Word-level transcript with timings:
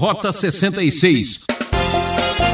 Rota 0.00 0.32
66. 0.32 1.44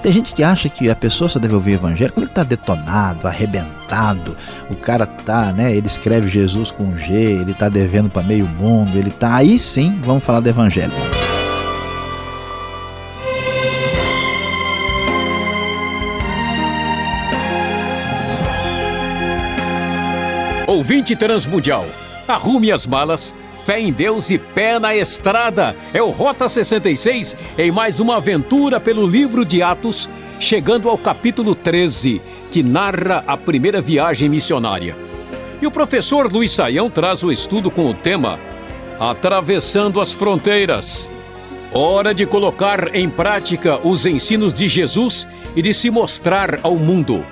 Tem 0.02 0.10
gente 0.10 0.35
que 0.35 0.43
acha 0.43 0.69
que 0.69 0.91
a 0.91 0.96
pessoa 0.96 1.29
só 1.29 1.38
deve 1.38 1.54
ouvir 1.54 1.71
o 1.71 1.75
evangelho 1.75 2.12
quando 2.12 2.25
ele 2.25 2.33
está 2.33 2.42
detonado, 2.42 3.29
arrebentado. 3.29 4.37
O 4.69 4.75
cara 4.75 5.07
tá, 5.07 5.52
né? 5.52 5.72
Ele 5.72 5.86
escreve 5.86 6.28
Jesus 6.28 6.72
com 6.72 6.98
G, 6.98 7.14
ele 7.14 7.54
tá 7.54 7.68
devendo 7.68 8.11
para 8.11 8.24
meio 8.24 8.48
mundo, 8.48 8.98
ele 8.98 9.11
tá. 9.12 9.36
Aí 9.36 9.61
sim, 9.61 9.96
vamos 10.02 10.24
falar 10.24 10.40
do 10.40 10.48
evangelho. 10.48 10.93
Ouvinte 20.66 21.14
Transmundial, 21.14 21.86
arrume 22.26 22.72
as 22.72 22.84
malas 22.86 23.32
fé 23.66 23.80
em 23.80 23.92
Deus 23.92 24.30
e 24.30 24.38
pé 24.38 24.78
na 24.78 24.94
estrada. 24.94 25.74
É 25.92 26.00
o 26.00 26.10
Rota 26.10 26.48
66 26.48 27.36
em 27.58 27.72
mais 27.72 27.98
uma 27.98 28.18
aventura 28.18 28.78
pelo 28.78 29.04
livro 29.04 29.44
de 29.44 29.61
Atos, 29.61 30.08
chegando 30.38 30.88
ao 30.88 30.96
capítulo 30.96 31.52
13, 31.52 32.23
que 32.52 32.62
narra 32.62 33.24
a 33.27 33.37
primeira 33.37 33.80
viagem 33.80 34.29
missionária. 34.29 34.97
E 35.60 35.66
o 35.66 35.71
professor 35.71 36.33
Luiz 36.33 36.52
Saião 36.52 36.88
traz 36.88 37.24
o 37.24 37.33
estudo 37.33 37.69
com 37.69 37.91
o 37.91 37.95
tema 37.95 38.38
Atravessando 39.01 40.01
as 40.01 40.12
Fronteiras. 40.12 41.10
Hora 41.74 42.15
de 42.15 42.24
colocar 42.24 42.95
em 42.95 43.09
prática 43.09 43.80
os 43.85 44.07
ensinos 44.07 44.55
de 44.55 44.69
Jesus 44.69 45.27
e 45.57 45.60
de 45.60 45.74
se 45.74 45.91
mostrar 45.91 46.60
ao 46.62 46.77
mundo 46.77 47.24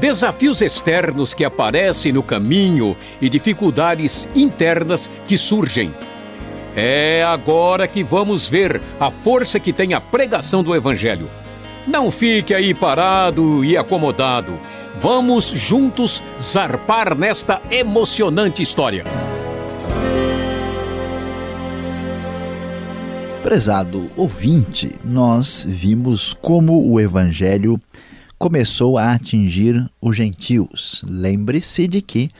desafios 0.00 0.62
externos 0.62 1.34
que 1.34 1.44
aparecem 1.44 2.10
no 2.10 2.22
caminho 2.22 2.96
e 3.20 3.28
dificuldades 3.28 4.26
internas 4.34 5.10
que 5.28 5.36
surgem. 5.36 5.94
É 6.74 7.22
agora 7.22 7.86
que 7.86 8.02
vamos 8.02 8.48
ver 8.48 8.80
a 8.98 9.10
força 9.10 9.60
que 9.60 9.74
tem 9.74 9.92
a 9.92 10.00
pregação 10.00 10.62
do 10.62 10.74
Evangelho. 10.74 11.28
Não 11.86 12.10
fique 12.10 12.54
aí 12.54 12.72
parado 12.72 13.62
e 13.62 13.76
acomodado. 13.76 14.58
Vamos 15.02 15.48
juntos 15.50 16.22
zarpar 16.40 17.14
nesta 17.14 17.60
emocionante 17.70 18.62
história. 18.62 19.04
Prezado 23.42 24.10
ouvinte, 24.16 24.92
nós 25.04 25.64
vimos 25.68 26.32
como 26.32 26.90
o 26.90 27.00
Evangelho 27.00 27.80
começou 28.40 28.96
a 28.96 29.12
atingir 29.12 29.86
os 30.00 30.16
gentios. 30.16 31.04
Lembre-se 31.06 31.86
de 31.86 32.00
que 32.00 32.30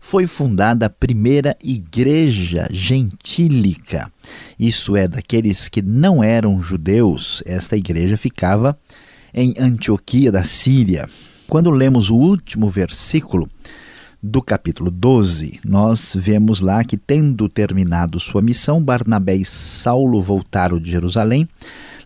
foi 0.00 0.26
fundada 0.26 0.86
a 0.86 0.90
primeira 0.90 1.56
igreja 1.62 2.66
gentílica. 2.72 4.10
Isso 4.58 4.96
é, 4.96 5.06
daqueles 5.06 5.68
que 5.68 5.80
não 5.80 6.24
eram 6.24 6.60
judeus. 6.60 7.40
Esta 7.46 7.76
igreja 7.76 8.16
ficava 8.16 8.76
em 9.32 9.54
Antioquia 9.56 10.32
da 10.32 10.42
Síria. 10.42 11.08
Quando 11.46 11.70
lemos 11.70 12.10
o 12.10 12.16
último 12.16 12.68
versículo 12.68 13.48
do 14.20 14.42
capítulo 14.42 14.90
12, 14.90 15.60
nós 15.64 16.16
vemos 16.18 16.58
lá 16.58 16.82
que, 16.82 16.96
tendo 16.96 17.48
terminado 17.48 18.18
sua 18.18 18.42
missão, 18.42 18.82
Barnabé 18.82 19.36
e 19.36 19.44
Saulo 19.44 20.20
voltaram 20.20 20.80
de 20.80 20.90
Jerusalém 20.90 21.48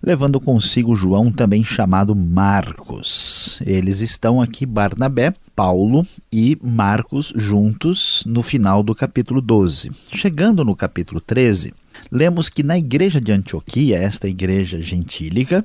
levando 0.03 0.41
consigo 0.41 0.95
João, 0.95 1.31
também 1.31 1.65
chamado 1.65 2.15
Marcos. 2.15 3.61
Eles 3.65 4.01
estão 4.01 4.41
aqui, 4.41 4.65
Barnabé, 4.65 5.33
Paulo 5.55 6.07
e 6.33 6.57
Marcos, 6.63 7.33
juntos 7.35 8.23
no 8.27 8.43
final 8.43 8.83
do 8.83 8.95
capítulo 8.95 9.41
12. 9.41 9.91
Chegando 10.13 10.65
no 10.65 10.77
capítulo 10.77 11.21
13, 11.21 11.75
lemos 12.11 12.49
que 12.49 12.63
na 12.63 12.79
igreja 12.79 13.21
de 13.21 13.33
Antioquia, 13.33 13.99
esta 13.99 14.29
igreja 14.29 14.81
gentílica, 14.81 15.65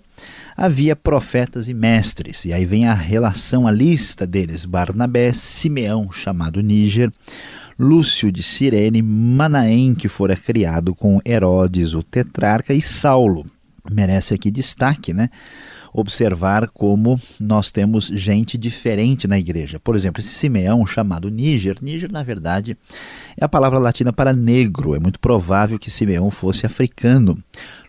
havia 0.58 0.96
profetas 0.96 1.68
e 1.68 1.74
mestres. 1.74 2.46
E 2.46 2.54
aí 2.54 2.66
vem 2.66 2.88
a 2.88 2.94
relação, 2.94 3.68
a 3.68 3.72
lista 3.72 4.26
deles: 4.26 4.66
Barnabé, 4.66 5.32
Simeão, 5.34 6.12
chamado 6.12 6.62
Níger. 6.62 7.12
Lúcio 7.78 8.32
de 8.32 8.44
Cirene, 8.44 9.02
Manaém, 9.02 9.96
que 9.96 10.08
fora 10.08 10.36
criado 10.36 10.94
com 10.94 11.20
Herodes, 11.26 11.96
o 11.96 12.04
tetrarca, 12.04 12.72
e 12.72 12.82
Saulo, 12.82 13.48
merece 13.92 14.34
aqui 14.34 14.50
destaque, 14.50 15.14
né? 15.14 15.30
Observar 15.94 16.70
como 16.70 17.20
nós 17.40 17.70
temos 17.70 18.08
gente 18.08 18.58
diferente 18.58 19.28
na 19.28 19.38
igreja. 19.38 19.80
Por 19.80 19.96
exemplo, 19.96 20.20
esse 20.20 20.30
Simeão 20.30 20.86
chamado 20.88 21.30
Níger. 21.30 21.76
Níger, 21.82 22.12
na 22.12 22.24
verdade, 22.24 22.76
é 23.38 23.46
a 23.46 23.50
palavra 23.50 23.78
latina 23.78 24.12
para 24.12 24.34
negro. 24.34 24.96
É 24.96 25.00
muito 25.00 25.20
provável 25.20 25.78
que 25.78 25.92
Simeão 25.92 26.32
fosse 26.32 26.66
africano. 26.66 27.38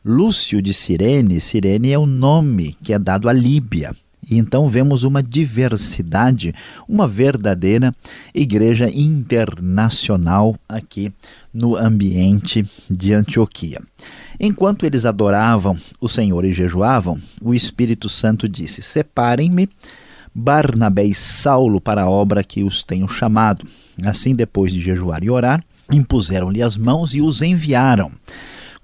Lúcio 0.05 0.60
de 0.60 0.75
Cirene, 0.75 1.41
Cirene 1.41 1.93
é 1.93 1.99
o 1.99 2.05
nome 2.05 2.76
que 2.82 2.93
é 2.93 2.99
dado 2.99 3.26
à 3.26 3.32
Líbia. 3.32 3.97
E 4.31 4.38
então 4.38 4.69
vemos 4.69 5.03
uma 5.03 5.22
diversidade, 5.22 6.55
uma 6.88 7.06
verdadeira 7.06 7.94
igreja 8.34 8.91
internacional 8.91 10.56
aqui 10.69 11.12
no 11.53 11.76
ambiente 11.76 12.66
de 12.91 13.12
Antioquia. 13.12 13.82
Enquanto 14.47 14.84
eles 14.84 15.06
adoravam 15.06 15.75
o 15.99 16.06
Senhor 16.06 16.44
e 16.44 16.53
jejuavam, 16.53 17.19
o 17.41 17.55
Espírito 17.55 18.10
Santo 18.10 18.47
disse: 18.47 18.82
Separem-me 18.82 19.71
Barnabé 20.34 21.03
e 21.03 21.15
Saulo 21.15 21.81
para 21.81 22.03
a 22.03 22.10
obra 22.10 22.44
que 22.44 22.62
os 22.62 22.82
tenho 22.82 23.09
chamado. 23.09 23.66
Assim, 24.05 24.34
depois 24.34 24.71
de 24.71 24.82
jejuar 24.82 25.25
e 25.25 25.31
orar, 25.31 25.65
impuseram-lhe 25.91 26.62
as 26.62 26.77
mãos 26.77 27.15
e 27.15 27.22
os 27.22 27.41
enviaram. 27.41 28.12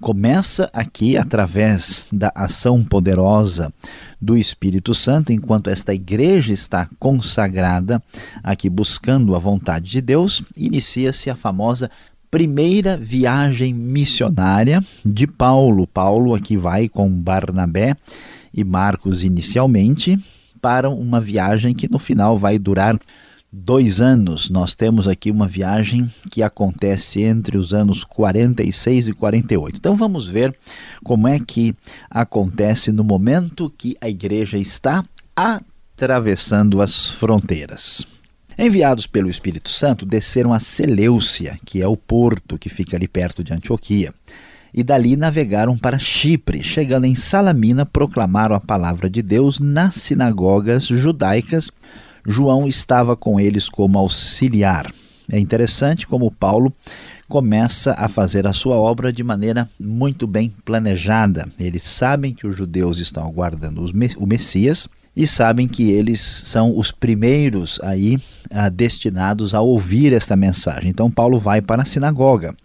Começa 0.01 0.67
aqui 0.73 1.15
através 1.15 2.07
da 2.11 2.31
ação 2.33 2.83
poderosa 2.83 3.71
do 4.19 4.35
Espírito 4.35 4.95
Santo, 4.95 5.31
enquanto 5.31 5.69
esta 5.69 5.93
igreja 5.93 6.53
está 6.53 6.89
consagrada 6.97 8.01
aqui 8.41 8.67
buscando 8.67 9.35
a 9.35 9.39
vontade 9.39 9.91
de 9.91 10.01
Deus, 10.01 10.41
inicia-se 10.57 11.29
a 11.29 11.35
famosa 11.35 11.91
primeira 12.31 12.95
viagem 12.95 13.73
missionária 13.73 14.81
de 15.03 15.27
Paulo. 15.27 15.85
Paulo 15.85 16.33
aqui 16.33 16.55
vai 16.55 16.87
com 16.87 17.09
Barnabé 17.11 17.97
e 18.53 18.63
Marcos 18.63 19.21
inicialmente 19.21 20.17
para 20.61 20.89
uma 20.89 21.19
viagem 21.19 21.75
que 21.75 21.91
no 21.91 21.99
final 21.99 22.39
vai 22.39 22.57
durar 22.57 22.97
dois 23.51 23.99
anos. 23.99 24.49
Nós 24.49 24.73
temos 24.73 25.09
aqui 25.09 25.29
uma 25.29 25.45
viagem 25.45 26.09
que 26.31 26.41
acontece 26.41 27.21
entre 27.21 27.57
os 27.57 27.73
anos 27.73 28.05
46 28.05 29.09
e 29.09 29.13
48. 29.13 29.77
Então 29.77 29.95
vamos 29.95 30.25
ver 30.25 30.55
como 31.03 31.27
é 31.27 31.37
que 31.37 31.75
acontece 32.09 32.93
no 32.93 33.03
momento 33.03 33.73
que 33.77 33.93
a 33.99 34.07
igreja 34.07 34.57
está 34.57 35.03
atravessando 35.35 36.81
as 36.81 37.09
fronteiras. 37.09 38.07
Enviados 38.57 39.07
pelo 39.07 39.29
Espírito 39.29 39.69
Santo, 39.69 40.05
desceram 40.05 40.53
a 40.53 40.59
Seleucia, 40.59 41.57
que 41.65 41.81
é 41.81 41.87
o 41.87 41.97
porto 41.97 42.57
que 42.57 42.69
fica 42.69 42.97
ali 42.97 43.07
perto 43.07 43.43
de 43.43 43.53
Antioquia, 43.53 44.13
e 44.73 44.83
dali 44.83 45.15
navegaram 45.15 45.77
para 45.77 45.99
Chipre. 45.99 46.63
Chegando 46.63 47.05
em 47.05 47.15
Salamina, 47.15 47.85
proclamaram 47.85 48.55
a 48.55 48.59
palavra 48.59 49.09
de 49.09 49.21
Deus 49.21 49.59
nas 49.59 49.95
sinagogas 49.95 50.85
judaicas. 50.85 51.71
João 52.25 52.67
estava 52.67 53.15
com 53.15 53.39
eles 53.39 53.67
como 53.67 53.97
auxiliar. 53.97 54.91
É 55.29 55.39
interessante 55.39 56.05
como 56.05 56.31
Paulo 56.31 56.73
começa 57.27 57.93
a 57.97 58.09
fazer 58.09 58.45
a 58.45 58.53
sua 58.53 58.75
obra 58.75 59.11
de 59.11 59.23
maneira 59.23 59.69
muito 59.79 60.27
bem 60.27 60.53
planejada. 60.65 61.49
Eles 61.57 61.83
sabem 61.83 62.33
que 62.33 62.45
os 62.45 62.55
judeus 62.55 62.99
estão 62.99 63.25
aguardando 63.25 63.83
o 64.17 64.27
Messias 64.27 64.89
e 65.15 65.27
sabem 65.27 65.67
que 65.67 65.91
eles 65.91 66.19
são 66.19 66.77
os 66.77 66.91
primeiros 66.91 67.79
aí 67.83 68.17
ah, 68.51 68.69
destinados 68.69 69.53
a 69.53 69.61
ouvir 69.61 70.13
esta 70.13 70.35
mensagem. 70.35 70.89
Então 70.89 71.11
Paulo 71.11 71.37
vai 71.37 71.61
para 71.61 71.81
a 71.81 71.85
sinagoga 71.85 72.55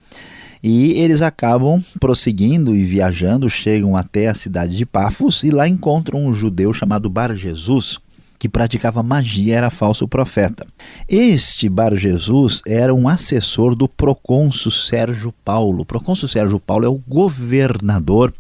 e 0.63 0.93
eles 0.93 1.23
acabam 1.23 1.83
prosseguindo 2.01 2.75
e 2.75 2.85
viajando, 2.85 3.49
chegam 3.51 3.97
até 3.97 4.29
a 4.29 4.35
cidade 4.35 4.77
de 4.77 4.87
Pafos 4.87 5.43
e 5.43 5.51
lá 5.51 5.69
encontram 5.69 6.25
um 6.25 6.33
judeu 6.33 6.73
chamado 6.73 7.11
Bar 7.11 7.35
Jesus 7.35 7.99
que 8.39 8.49
praticava 8.49 9.03
magia, 9.03 9.57
era 9.57 9.71
falso 9.71 10.07
profeta. 10.07 10.67
Este 11.09 11.69
Bar 11.69 11.97
Jesus 11.97 12.61
era 12.67 12.95
um 12.95 13.09
assessor 13.09 13.75
do 13.75 13.89
procônsul 13.89 14.71
Sérgio 14.71 15.33
Paulo. 15.45 15.83
O 15.83 15.87
procônsul 15.87 16.29
Sérgio 16.29 16.61
Paulo 16.61 16.85
é 16.85 16.89
o 16.89 17.01
governador 17.09 18.33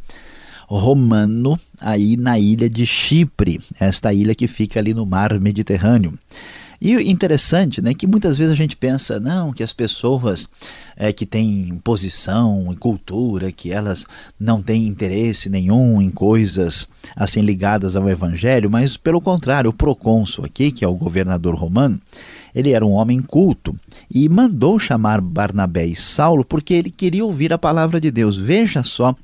romano 0.66 1.58
aí 1.80 2.16
na 2.16 2.38
ilha 2.38 2.68
de 2.68 2.84
Chipre, 2.86 3.60
esta 3.78 4.12
ilha 4.12 4.34
que 4.34 4.46
fica 4.46 4.80
ali 4.80 4.92
no 4.92 5.06
mar 5.06 5.38
Mediterrâneo. 5.40 6.18
E 6.80 6.92
interessante, 7.10 7.80
né, 7.80 7.94
que 7.94 8.06
muitas 8.06 8.36
vezes 8.36 8.52
a 8.52 8.56
gente 8.56 8.76
pensa, 8.76 9.18
não, 9.18 9.52
que 9.52 9.62
as 9.62 9.72
pessoas 9.72 10.46
é, 10.94 11.10
que 11.10 11.24
têm 11.24 11.80
posição 11.82 12.70
e 12.70 12.76
cultura, 12.76 13.50
que 13.50 13.72
elas 13.72 14.06
não 14.38 14.60
têm 14.60 14.86
interesse 14.86 15.48
nenhum 15.48 16.02
em 16.02 16.10
coisas 16.10 16.86
assim 17.14 17.40
ligadas 17.40 17.96
ao 17.96 18.08
evangelho, 18.08 18.70
mas 18.70 18.96
pelo 18.96 19.20
contrário, 19.20 19.70
o 19.70 19.74
procônsul 19.74 20.44
aqui, 20.44 20.70
que 20.70 20.84
é 20.84 20.88
o 20.88 20.94
governador 20.94 21.54
romano, 21.54 21.98
ele 22.54 22.72
era 22.72 22.84
um 22.84 22.92
homem 22.92 23.20
culto 23.20 23.74
e 24.10 24.28
mandou 24.28 24.78
chamar 24.78 25.20
Barnabé 25.20 25.86
e 25.86 25.96
Saulo 25.96 26.44
porque 26.44 26.74
ele 26.74 26.90
queria 26.90 27.24
ouvir 27.24 27.52
a 27.52 27.58
palavra 27.58 28.00
de 28.00 28.10
Deus. 28.10 28.36
Veja 28.36 28.82
só 28.82 29.14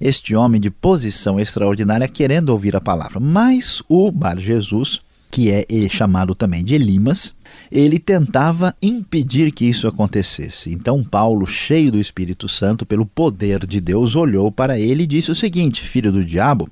este 0.00 0.34
homem 0.34 0.60
de 0.60 0.70
posição 0.70 1.38
extraordinária 1.38 2.08
querendo 2.08 2.50
ouvir 2.50 2.76
a 2.76 2.80
palavra. 2.80 3.18
Mas 3.18 3.82
o 3.88 4.10
Bar 4.10 4.38
Jesus, 4.38 5.00
que 5.30 5.50
é 5.50 5.64
chamado 5.90 6.34
também 6.34 6.64
de 6.64 6.74
Elimas, 6.74 7.34
ele 7.70 7.98
tentava 7.98 8.74
impedir 8.80 9.52
que 9.52 9.64
isso 9.64 9.86
acontecesse. 9.86 10.72
Então 10.72 11.04
Paulo, 11.04 11.46
cheio 11.46 11.92
do 11.92 12.00
Espírito 12.00 12.48
Santo, 12.48 12.86
pelo 12.86 13.04
poder 13.04 13.66
de 13.66 13.80
Deus, 13.80 14.16
olhou 14.16 14.50
para 14.50 14.78
ele 14.78 15.02
e 15.02 15.06
disse 15.06 15.30
o 15.30 15.36
seguinte: 15.36 15.82
Filho 15.82 16.10
do 16.10 16.24
diabo, 16.24 16.68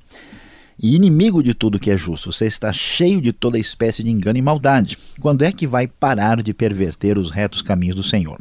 e 0.82 0.94
inimigo 0.94 1.43
de 1.43 1.55
tudo 1.55 1.78
que 1.78 1.90
é 1.90 1.96
justo. 1.96 2.32
Você 2.32 2.46
está 2.46 2.73
cheio 2.73 3.20
de 3.20 3.32
toda 3.32 3.58
espécie 3.58 4.02
de 4.02 4.11
engano 4.11 4.38
e 4.38 4.43
maldade. 4.43 4.99
Quando 5.20 5.43
é 5.43 5.52
que 5.52 5.67
vai 5.67 5.87
parar 5.87 6.43
de 6.43 6.52
perverter 6.52 7.19
os 7.19 7.31
retos 7.31 7.62
caminhos 7.62 7.96
do 7.96 8.02
Senhor? 8.02 8.38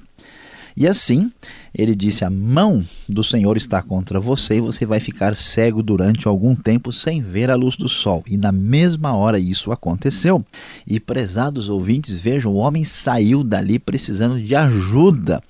E 0.78 0.86
assim, 0.88 1.32
ele 1.74 1.96
disse: 1.96 2.26
A 2.26 2.30
mão 2.30 2.84
do 3.08 3.24
Senhor 3.24 3.56
está 3.56 3.82
contra 3.82 4.20
você 4.20 4.58
e 4.58 4.62
você 4.62 4.86
vai 4.86 5.00
ficar 5.00 5.36
cego 5.36 5.82
durante 5.82 6.28
algum 6.28 6.54
tempo 6.56 6.92
sem 6.92 7.22
ver 7.22 7.50
a 7.50 7.56
luz 7.56 7.78
do 7.78 7.88
sol. 7.88 8.24
E 8.28 8.38
na 8.38 8.52
mesma 8.52 9.16
hora 9.16 9.40
isso 9.40 9.72
aconteceu. 9.72 10.44
E 10.86 11.00
prezados 11.00 11.70
ouvintes, 11.70 12.20
vejam: 12.20 12.54
o 12.54 12.58
homem 12.58 12.84
saiu 12.84 13.44
dali 13.44 13.80
precisando 13.80 14.40
de 14.40 14.56
ajuda. 14.56 15.42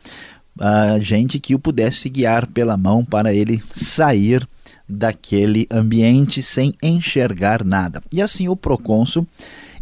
Gente 1.01 1.39
que 1.39 1.53
o 1.53 1.59
pudesse 1.59 2.07
guiar 2.07 2.47
pela 2.47 2.77
mão 2.77 3.03
para 3.03 3.33
ele 3.33 3.61
sair 3.69 4.47
daquele 4.87 5.67
ambiente 5.69 6.41
sem 6.41 6.71
enxergar 6.81 7.65
nada. 7.65 8.01
E 8.11 8.21
assim 8.21 8.47
o 8.47 8.55
procônsul, 8.55 9.27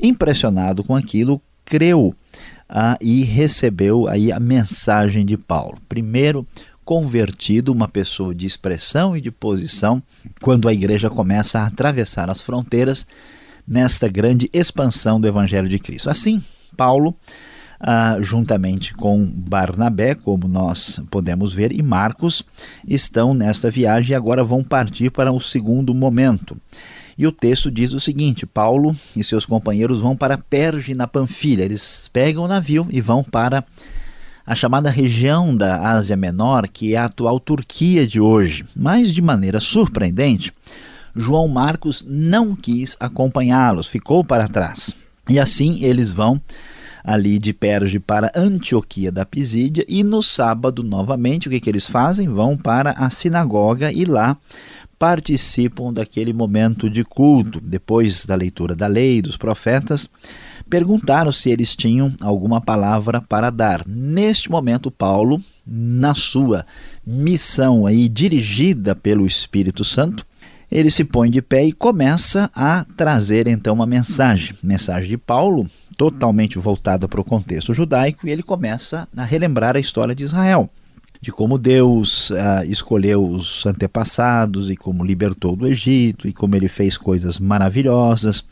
impressionado 0.01 0.84
com 0.84 0.96
aquilo, 0.96 1.42
creu 1.66 2.16
ah, 2.75 2.98
e 3.00 3.24
recebeu 3.24 4.08
aí 4.08 4.31
a 4.31 4.40
mensagem 4.40 5.24
de 5.24 5.38
Paulo. 5.38 5.78
Primeiro, 5.88 6.44
convertido, 6.84 7.72
uma 7.72 7.88
pessoa 7.88 8.34
de 8.34 8.48
expressão 8.48 9.16
e 9.16 9.22
de 9.22 9.30
posição, 9.30 10.02
quando 10.42 10.68
a 10.68 10.74
igreja 10.74 11.08
começa 11.08 11.60
a 11.60 11.68
atravessar 11.68 12.31
as 12.31 12.42
fronteiras 12.42 13.06
nesta 13.68 14.08
grande 14.08 14.50
expansão 14.52 15.22
do 15.22 15.28
Evangelho 15.28 15.70
de 15.70 15.78
Cristo. 15.78 16.10
Assim, 16.10 16.44
Paulo 16.75 17.16
ah, 17.86 18.18
juntamente 18.22 18.94
com 18.94 19.25
Barnabé, 19.25 20.16
como 20.16 20.48
nós 20.48 21.02
podemos 21.12 21.54
ver, 21.54 21.74
e 21.74 21.84
Marcos, 21.84 22.42
estão 22.88 23.34
nesta 23.34 23.70
viagem 23.70 24.14
e 24.14 24.16
agora 24.16 24.42
vão 24.42 24.64
partir 24.64 25.12
para 25.12 25.34
o 25.34 25.40
segundo 25.40 25.94
momento. 25.94 26.56
E 27.18 27.27
o 27.27 27.31
texto 27.31 27.69
diz 27.69 27.94
o 27.94 28.00
seguinte: 28.00 28.45
Paulo 28.45 28.95
e 29.15 29.24
seus 29.24 29.45
companheiros 29.45 30.00
vão 30.00 30.15
para 30.15 30.38
Perge, 30.38 30.94
na 30.94 31.07
Panfilha. 31.07 31.63
Eles 31.63 32.10
pegam 32.12 32.44
o 32.44 32.48
navio 32.48 32.88
e 32.89 33.01
vão 33.01 33.24
para 33.24 33.63
a 34.45 34.56
chamada 34.56 34.89
região 34.89 35.56
da 35.56 35.89
Ásia 35.89 36.18
Menor, 36.18 36.68
que 36.68 36.94
é 36.94 36.98
a 36.98 37.06
atual 37.06 37.39
Turquia 37.39 38.06
de 38.06 38.19
hoje. 38.19 38.65
Mas, 38.75 39.13
de 39.13 39.21
maneira 39.21 39.60
surpreendente, 39.60 40.54
João 41.15 41.48
Marcos 41.48 42.06
não 42.07 42.56
quis 42.56 42.98
acompanhá-los, 43.00 43.88
ficou 43.88 44.24
para 44.24 44.48
trás. 44.48 44.95
E 45.30 45.39
assim 45.39 45.83
eles 45.83 46.12
vão 46.12 46.42
ali 47.04 47.38
de 47.38 47.54
Perge 47.54 48.00
para 48.00 48.31
Antioquia 48.36 49.12
da 49.12 49.25
Pisídia 49.25 49.86
e 49.88 50.04
no 50.04 50.24
sábado 50.24 50.81
novamente 50.81 51.48
o 51.48 51.51
que, 51.51 51.60
que 51.60 51.69
eles 51.69 51.86
fazem? 51.86 52.30
Vão 52.30 52.57
para 52.57 52.92
a 52.92 53.10
sinagoga 53.10 53.92
e 53.92 54.06
lá 54.06 54.38
participam 55.03 55.91
daquele 55.91 56.31
momento 56.31 56.89
de 56.89 57.03
culto. 57.03 57.59
Depois 57.59 58.25
da 58.25 58.35
leitura 58.35 58.73
da 58.73 58.88
lei 58.88 59.21
dos 59.21 59.35
profetas, 59.35 60.07
perguntaram 60.69 61.29
se 61.29 61.50
eles 61.50 61.75
tinham 61.75 62.13
alguma 62.21 62.61
palavra 62.61 63.19
para 63.19 63.50
dar. 63.50 63.83
Neste 63.85 64.50
momento, 64.50 64.89
Paulo, 64.89 65.41
na 65.67 66.15
sua 66.15 66.65
missão 67.05 67.85
aí 67.85 68.07
dirigida 68.07 68.95
pelo 68.95 69.27
Espírito 69.27 69.83
Santo, 69.83 70.25
ele 70.71 70.89
se 70.89 71.03
põe 71.03 71.29
de 71.29 71.41
pé 71.41 71.65
e 71.65 71.73
começa 71.73 72.50
a 72.55 72.85
trazer 72.95 73.50
então 73.50 73.73
uma 73.73 73.85
mensagem. 73.85 74.55
Mensagem 74.63 75.09
de 75.09 75.17
Paulo, 75.17 75.69
totalmente 75.97 76.57
voltada 76.57 77.09
para 77.09 77.19
o 77.19 77.25
contexto 77.25 77.73
judaico, 77.73 78.25
e 78.25 78.31
ele 78.31 78.41
começa 78.41 79.05
a 79.17 79.25
relembrar 79.25 79.75
a 79.75 79.81
história 79.81 80.15
de 80.15 80.23
Israel, 80.23 80.69
de 81.24 81.31
como 81.31 81.58
Deus 81.58 82.34
ah, 82.34 82.66
escolheu 82.66 83.25
os 83.25 83.66
antepassados 83.66 84.70
e 84.70 84.75
como 84.75 85.06
libertou 85.06 85.56
do 85.56 85.66
Egito 85.66 86.28
e 86.28 86.34
como 86.34 86.54
ele 86.54 86.68
fez 86.68 86.98
coisas 86.98 87.40
maravilhosas 87.40 88.44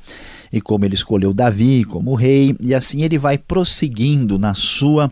e 0.53 0.61
como 0.61 0.85
ele 0.85 0.95
escolheu 0.95 1.33
Davi 1.33 1.83
como 1.83 2.15
rei, 2.15 2.55
e 2.61 2.73
assim 2.73 3.03
ele 3.03 3.17
vai 3.17 3.37
prosseguindo 3.37 4.39
na 4.39 4.53
sua 4.53 5.11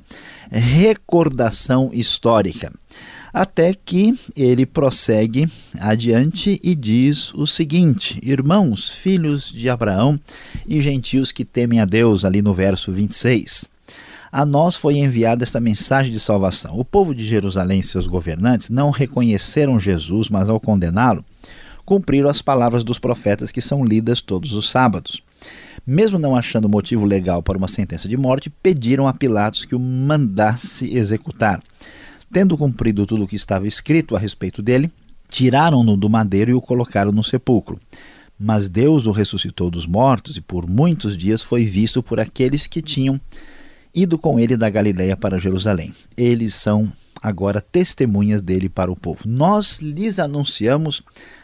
recordação 0.50 1.90
histórica 1.92 2.72
até 3.34 3.74
que 3.74 4.18
ele 4.38 4.66
prossegue 4.66 5.46
adiante 5.78 6.62
e 6.64 6.74
diz 6.74 7.34
o 7.34 7.46
seguinte: 7.46 8.18
Irmãos, 8.24 8.88
filhos 8.88 9.52
de 9.52 9.70
Abraão 9.70 10.18
e 10.66 10.82
gentios 10.82 11.34
que 11.34 11.44
temem 11.44 11.82
a 11.82 11.86
Deus, 11.86 12.24
ali 12.24 12.42
no 12.42 12.54
verso 12.54 12.90
26. 12.92 13.66
A 14.32 14.46
nós 14.46 14.76
foi 14.76 14.98
enviada 14.98 15.44
esta 15.44 15.60
mensagem 15.60 16.12
de 16.12 16.20
salvação. 16.20 16.78
O 16.78 16.86
povo 16.86 17.16
de 17.16 17.28
Jerusalém 17.28 17.80
e 17.80 17.84
seus 17.84 18.06
governantes 18.06 18.70
não 18.70 18.92
reconheceram 18.92 19.80
Jesus, 19.80 20.30
mas 20.30 20.50
ao 20.50 20.60
condená-lo, 20.60 21.26
cumpriram 21.84 22.30
as 22.30 22.42
palavras 22.42 22.84
dos 22.84 23.00
profetas 23.00 23.52
que 23.52 23.62
são 23.62 23.84
lidas 23.84 24.22
todos 24.22 24.54
os 24.54 24.70
sábados. 24.70 25.24
Mesmo 25.86 26.20
não 26.20 26.36
achando 26.36 26.70
motivo 26.70 27.06
legal 27.06 27.42
para 27.42 27.58
uma 27.58 27.68
sentença 27.68 28.08
de 28.08 28.16
morte, 28.16 28.52
pediram 28.52 29.08
a 29.08 29.14
Pilatos 29.14 29.66
que 29.66 29.74
o 29.74 29.80
mandasse 29.80 30.96
executar. 30.96 31.64
Tendo 32.32 32.56
cumprido 32.56 33.08
tudo 33.08 33.24
o 33.24 33.28
que 33.28 33.36
estava 33.36 33.66
escrito 33.66 34.16
a 34.16 34.20
respeito 34.20 34.62
dele, 34.62 34.92
tiraram-no 35.30 35.98
do 35.98 36.08
madeiro 36.08 36.52
e 36.52 36.54
o 36.54 36.62
colocaram 36.62 37.12
no 37.12 37.24
sepulcro. 37.24 37.80
Mas 38.40 38.70
Deus 38.70 39.08
o 39.08 39.12
ressuscitou 39.12 39.72
dos 39.72 39.88
mortos 39.88 40.38
e 40.38 40.42
por 40.42 40.70
muitos 40.70 41.18
dias 41.18 41.42
foi 41.42 41.66
visto 41.66 42.04
por 42.04 42.20
aqueles 42.20 42.68
que 42.68 42.84
tinham 42.84 43.20
ido 43.94 44.18
com 44.18 44.40
ele 44.40 44.56
da 44.56 44.70
Galiléia 44.70 45.18
para 45.18 45.40
Jerusalém. 45.40 45.94
Eles 46.16 46.54
são 46.54 46.92
agora 47.22 47.62
testemunhas 47.62 48.42
dele 48.42 48.70
para 48.70 48.92
o 48.92 48.96
povo. 48.96 49.22
Nós 49.26 49.80
lhes 49.80 50.20
anunciamos 50.20 51.04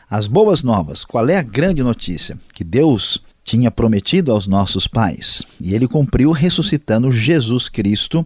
as 0.10 0.28
boas 0.28 0.64
novas. 0.64 1.04
Qual 1.04 1.28
é 1.28 1.38
a 1.38 1.44
grande 1.44 1.84
notícia? 1.84 2.38
Que 2.54 2.64
Deus 2.64 3.22
tinha 3.44 3.70
prometido 3.70 4.32
aos 4.32 4.48
nossos 4.48 4.88
pais 4.88 5.44
e 5.62 5.76
ele 5.76 5.88
cumpriu 5.88 6.32
ressuscitando 6.32 7.12
Jesus 7.12 7.70
Cristo 7.70 8.26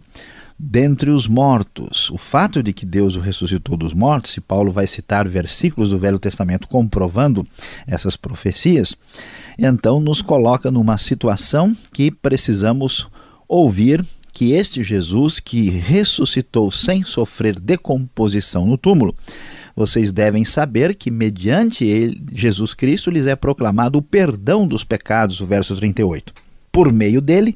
dentre 0.60 1.10
os 1.10 1.25
mortos. 1.25 2.10
O 2.10 2.18
fato 2.18 2.62
de 2.62 2.74
que 2.74 2.86
Deus 2.86 3.16
o 3.16 3.21
ressuscitou 3.21 3.77
dos 3.77 3.94
mortos, 3.94 4.36
e 4.36 4.42
Paulo 4.42 4.74
vai 4.74 4.86
citar 4.86 5.27
versículos 5.27 5.89
do 5.89 5.98
Velho 5.98 6.19
Testamento 6.19 6.68
comprovando 6.68 7.48
essas 7.88 8.18
profecias, 8.18 8.94
então 9.57 10.02
nos 10.02 10.21
coloca 10.21 10.69
numa 10.69 10.97
situação 10.97 11.76
que 11.94 12.11
precisamos 12.11 13.07
ouvir 13.50 14.06
que 14.32 14.54
este 14.54 14.84
Jesus 14.84 15.40
que 15.40 15.70
ressuscitou 15.70 16.72
sem 16.72 17.04
sofrer 17.04 17.60
decomposição 17.60 18.66
no 18.66 18.78
túmulo, 18.78 19.16
vocês 19.76 20.12
devem 20.12 20.46
saber 20.46 20.94
que 20.96 21.10
mediante 21.10 21.84
ele, 21.84 22.22
Jesus 22.32 22.74
Cristo 22.74 23.10
lhes 23.10 23.28
é 23.28 23.36
proclamado 23.36 23.98
o 23.98 24.02
perdão 24.02 24.68
dos 24.68 24.84
pecados, 24.84 25.42
o 25.42 25.46
verso 25.46 25.76
38. 25.76 26.34
Por 26.72 26.94
meio 26.94 27.20
dele, 27.20 27.56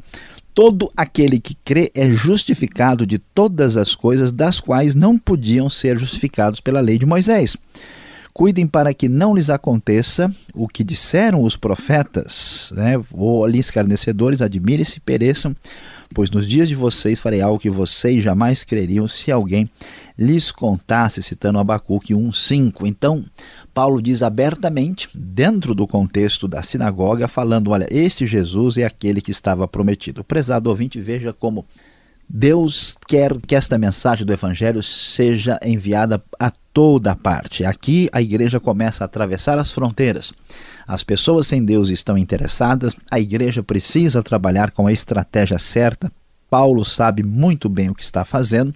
Todo 0.53 0.91
aquele 0.95 1.39
que 1.39 1.55
crê 1.55 1.91
é 1.95 2.11
justificado 2.11 3.07
de 3.07 3.17
todas 3.17 3.75
as 3.75 3.95
coisas 3.95 4.31
das 4.31 4.59
quais 4.59 4.93
não 4.93 5.17
podiam 5.17 5.67
ser 5.67 5.97
justificados 5.97 6.59
pela 6.59 6.79
lei 6.79 6.99
de 6.99 7.07
Moisés. 7.07 7.57
Cuidem 8.33 8.65
para 8.65 8.93
que 8.95 9.07
não 9.07 9.35
lhes 9.35 9.51
aconteça 9.51 10.33
o 10.55 10.67
que 10.67 10.83
disseram 10.83 11.43
os 11.43 11.55
profetas, 11.55 12.73
né? 12.75 12.99
ou 13.11 13.45
ali 13.45 13.59
escarnecedores, 13.59 14.41
admirem-se 14.41 14.97
e 14.97 15.01
pereçam, 15.01 15.55
pois 16.15 16.31
nos 16.31 16.47
dias 16.47 16.67
de 16.67 16.73
vocês 16.73 17.21
farei 17.21 17.41
algo 17.41 17.59
que 17.59 17.69
vocês 17.69 18.23
jamais 18.23 18.63
creriam 18.63 19.07
se 19.07 19.31
alguém 19.31 19.69
lhes 20.17 20.51
contasse, 20.51 21.21
citando 21.21 21.59
Abacuque 21.59 22.15
1,5. 22.15 22.87
Então, 22.87 23.23
Paulo 23.71 24.01
diz 24.01 24.23
abertamente, 24.23 25.09
dentro 25.13 25.75
do 25.75 25.87
contexto 25.87 26.47
da 26.47 26.63
sinagoga, 26.63 27.27
falando: 27.27 27.69
olha, 27.71 27.87
esse 27.91 28.25
Jesus 28.25 28.77
é 28.77 28.85
aquele 28.85 29.21
que 29.21 29.31
estava 29.31 29.67
prometido. 29.67 30.23
Prezado 30.23 30.69
ouvinte, 30.69 30.99
veja 30.99 31.33
como 31.33 31.65
Deus 32.27 32.95
quer 33.07 33.35
que 33.41 33.55
esta 33.55 33.77
mensagem 33.77 34.25
do 34.25 34.33
Evangelho 34.33 34.81
seja 34.81 35.59
enviada 35.63 36.23
a 36.39 36.51
toda 36.73 37.15
parte. 37.15 37.63
Aqui 37.63 38.09
a 38.11 38.21
igreja 38.21 38.59
começa 38.59 39.03
a 39.03 39.05
atravessar 39.05 39.57
as 39.57 39.71
fronteiras. 39.71 40.33
As 40.87 41.03
pessoas 41.03 41.47
sem 41.47 41.63
Deus 41.63 41.89
estão 41.89 42.17
interessadas, 42.17 42.95
a 43.09 43.19
igreja 43.19 43.63
precisa 43.63 44.23
trabalhar 44.23 44.71
com 44.71 44.87
a 44.87 44.91
estratégia 44.91 45.59
certa. 45.59 46.11
Paulo 46.49 46.83
sabe 46.83 47.23
muito 47.23 47.69
bem 47.69 47.89
o 47.89 47.95
que 47.95 48.03
está 48.03 48.25
fazendo 48.25 48.73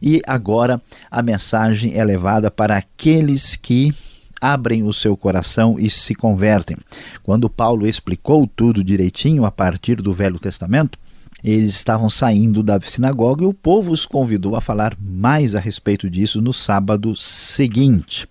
e 0.00 0.20
agora 0.26 0.80
a 1.10 1.22
mensagem 1.22 1.96
é 1.98 2.04
levada 2.04 2.50
para 2.50 2.76
aqueles 2.76 3.56
que 3.56 3.94
abrem 4.40 4.82
o 4.82 4.92
seu 4.92 5.16
coração 5.16 5.78
e 5.78 5.88
se 5.88 6.14
convertem. 6.14 6.76
Quando 7.22 7.48
Paulo 7.48 7.86
explicou 7.86 8.46
tudo 8.46 8.84
direitinho 8.84 9.44
a 9.44 9.50
partir 9.50 9.96
do 9.96 10.12
Velho 10.12 10.38
Testamento, 10.38 10.98
Eles 11.44 11.74
estavam 11.74 12.08
saindo 12.08 12.62
da 12.62 12.80
sinagoga 12.80 13.44
e 13.44 13.46
o 13.46 13.52
povo 13.52 13.92
os 13.92 14.06
convidou 14.06 14.56
a 14.56 14.62
falar 14.62 14.96
mais 14.98 15.54
a 15.54 15.60
respeito 15.60 16.08
disso 16.08 16.40
no 16.40 16.54
sábado 16.54 17.14
seguinte. 17.14 18.26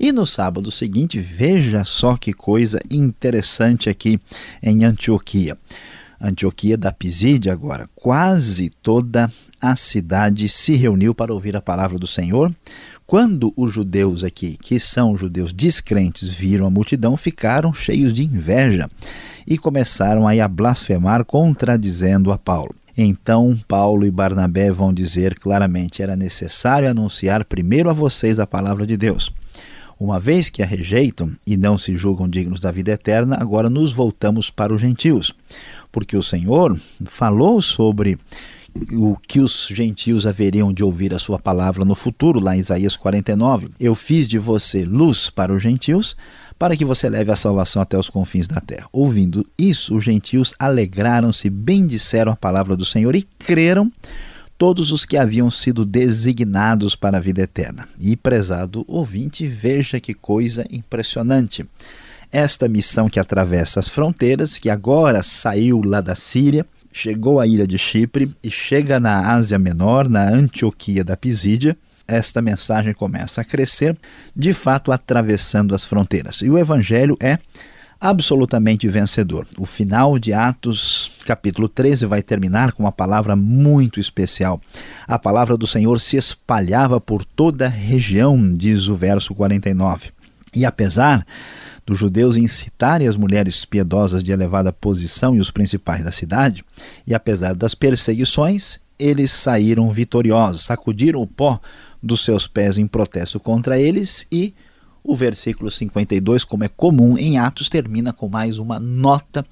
E 0.00 0.10
no 0.10 0.24
sábado 0.24 0.70
seguinte, 0.70 1.18
veja 1.18 1.84
só 1.84 2.16
que 2.16 2.32
coisa 2.32 2.80
interessante 2.90 3.90
aqui 3.90 4.18
em 4.62 4.82
Antioquia. 4.82 5.58
Antioquia 6.18 6.78
da 6.78 6.90
Pisídia 6.90 7.52
agora, 7.52 7.86
quase 7.94 8.70
toda 8.82 9.30
a 9.60 9.76
cidade 9.76 10.48
se 10.48 10.74
reuniu 10.74 11.14
para 11.14 11.34
ouvir 11.34 11.54
a 11.54 11.60
palavra 11.60 11.98
do 11.98 12.06
Senhor. 12.06 12.50
Quando 13.06 13.52
os 13.54 13.74
judeus 13.74 14.24
aqui, 14.24 14.56
que 14.56 14.80
são 14.80 15.14
judeus 15.18 15.52
descrentes, 15.52 16.30
viram 16.30 16.66
a 16.66 16.70
multidão, 16.70 17.14
ficaram 17.14 17.74
cheios 17.74 18.14
de 18.14 18.24
inveja 18.24 18.88
e 19.46 19.58
começaram 19.58 20.26
aí 20.26 20.40
a 20.40 20.48
blasfemar, 20.48 21.24
contradizendo 21.24 22.32
a 22.32 22.38
Paulo. 22.38 22.74
Então 22.96 23.58
Paulo 23.66 24.06
e 24.06 24.10
Barnabé 24.10 24.70
vão 24.70 24.92
dizer 24.92 25.38
claramente: 25.38 26.02
era 26.02 26.16
necessário 26.16 26.88
anunciar 26.88 27.44
primeiro 27.44 27.90
a 27.90 27.92
vocês 27.92 28.38
a 28.38 28.46
palavra 28.46 28.86
de 28.86 28.96
Deus. 28.96 29.32
Uma 29.98 30.18
vez 30.18 30.50
que 30.50 30.62
a 30.62 30.66
rejeitam 30.66 31.32
e 31.46 31.56
não 31.56 31.78
se 31.78 31.96
julgam 31.96 32.28
dignos 32.28 32.60
da 32.60 32.72
vida 32.72 32.92
eterna, 32.92 33.36
agora 33.38 33.70
nos 33.70 33.92
voltamos 33.92 34.50
para 34.50 34.74
os 34.74 34.80
gentios. 34.80 35.32
Porque 35.92 36.16
o 36.16 36.22
Senhor 36.22 36.78
falou 37.06 37.62
sobre 37.62 38.18
o 38.92 39.16
que 39.16 39.40
os 39.40 39.68
gentios 39.70 40.26
haveriam 40.26 40.72
de 40.72 40.82
ouvir 40.82 41.14
a 41.14 41.18
sua 41.18 41.38
palavra 41.38 41.84
no 41.84 41.94
futuro, 41.94 42.40
lá 42.40 42.56
em 42.56 42.60
Isaías 42.60 42.96
49. 42.96 43.70
Eu 43.78 43.94
fiz 43.94 44.28
de 44.28 44.38
você 44.38 44.84
luz 44.84 45.30
para 45.30 45.52
os 45.52 45.62
gentios, 45.62 46.16
para 46.58 46.76
que 46.76 46.84
você 46.84 47.08
leve 47.08 47.30
a 47.30 47.36
salvação 47.36 47.82
até 47.82 47.98
os 47.98 48.08
confins 48.08 48.46
da 48.46 48.60
terra. 48.60 48.88
Ouvindo 48.92 49.46
isso, 49.58 49.96
os 49.96 50.04
gentios 50.04 50.54
alegraram-se, 50.58 51.50
bendisseram 51.50 52.32
a 52.32 52.36
palavra 52.36 52.76
do 52.76 52.84
Senhor 52.84 53.14
e 53.14 53.22
creram 53.22 53.92
todos 54.56 54.92
os 54.92 55.04
que 55.04 55.16
haviam 55.16 55.50
sido 55.50 55.84
designados 55.84 56.94
para 56.94 57.18
a 57.18 57.20
vida 57.20 57.42
eterna. 57.42 57.88
E, 58.00 58.16
prezado 58.16 58.84
ouvinte, 58.86 59.46
veja 59.46 60.00
que 60.00 60.14
coisa 60.14 60.64
impressionante. 60.70 61.66
Esta 62.30 62.68
missão 62.68 63.08
que 63.08 63.20
atravessa 63.20 63.80
as 63.80 63.88
fronteiras, 63.88 64.58
que 64.58 64.70
agora 64.70 65.22
saiu 65.22 65.82
lá 65.84 66.00
da 66.00 66.14
Síria, 66.14 66.66
chegou 66.94 67.40
à 67.40 67.46
ilha 67.46 67.66
de 67.66 67.76
Chipre 67.76 68.32
e 68.42 68.50
chega 68.52 69.00
na 69.00 69.32
Ásia 69.32 69.58
Menor, 69.58 70.08
na 70.08 70.28
Antioquia 70.28 71.02
da 71.02 71.16
Pisídia, 71.16 71.76
esta 72.06 72.40
mensagem 72.40 72.94
começa 72.94 73.40
a 73.40 73.44
crescer, 73.44 73.96
de 74.34 74.52
fato 74.52 74.92
atravessando 74.92 75.74
as 75.74 75.84
fronteiras. 75.84 76.36
E 76.36 76.48
o 76.48 76.56
evangelho 76.56 77.16
é 77.20 77.38
absolutamente 78.00 78.86
vencedor. 78.86 79.46
O 79.58 79.66
final 79.66 80.18
de 80.18 80.32
Atos, 80.32 81.10
capítulo 81.24 81.68
13, 81.68 82.06
vai 82.06 82.22
terminar 82.22 82.72
com 82.72 82.84
uma 82.84 82.92
palavra 82.92 83.34
muito 83.34 83.98
especial. 83.98 84.60
A 85.08 85.18
palavra 85.18 85.56
do 85.56 85.66
Senhor 85.66 85.98
se 85.98 86.16
espalhava 86.16 87.00
por 87.00 87.24
toda 87.24 87.66
a 87.66 87.70
região, 87.70 88.52
diz 88.52 88.86
o 88.86 88.94
verso 88.94 89.34
49. 89.34 90.10
E 90.54 90.64
apesar 90.64 91.26
dos 91.86 91.98
judeus 91.98 92.36
incitarem 92.36 93.06
as 93.06 93.16
mulheres 93.16 93.64
piedosas 93.64 94.22
de 94.22 94.32
elevada 94.32 94.72
posição 94.72 95.34
e 95.36 95.40
os 95.40 95.50
principais 95.50 96.02
da 96.02 96.12
cidade, 96.12 96.64
e 97.06 97.14
apesar 97.14 97.54
das 97.54 97.74
perseguições, 97.74 98.80
eles 98.98 99.30
saíram 99.30 99.90
vitoriosos, 99.90 100.64
sacudiram 100.64 101.20
o 101.20 101.26
pó 101.26 101.60
dos 102.02 102.24
seus 102.24 102.46
pés 102.46 102.78
em 102.78 102.86
protesto 102.86 103.40
contra 103.40 103.78
eles 103.78 104.26
e 104.30 104.54
o 105.02 105.14
versículo 105.14 105.70
52, 105.70 106.44
como 106.44 106.64
é 106.64 106.68
comum 106.68 107.18
em 107.18 107.36
Atos, 107.36 107.68
termina 107.68 108.10
com 108.10 108.26
mais 108.26 108.58
uma 108.58 108.80
nota 108.80 109.44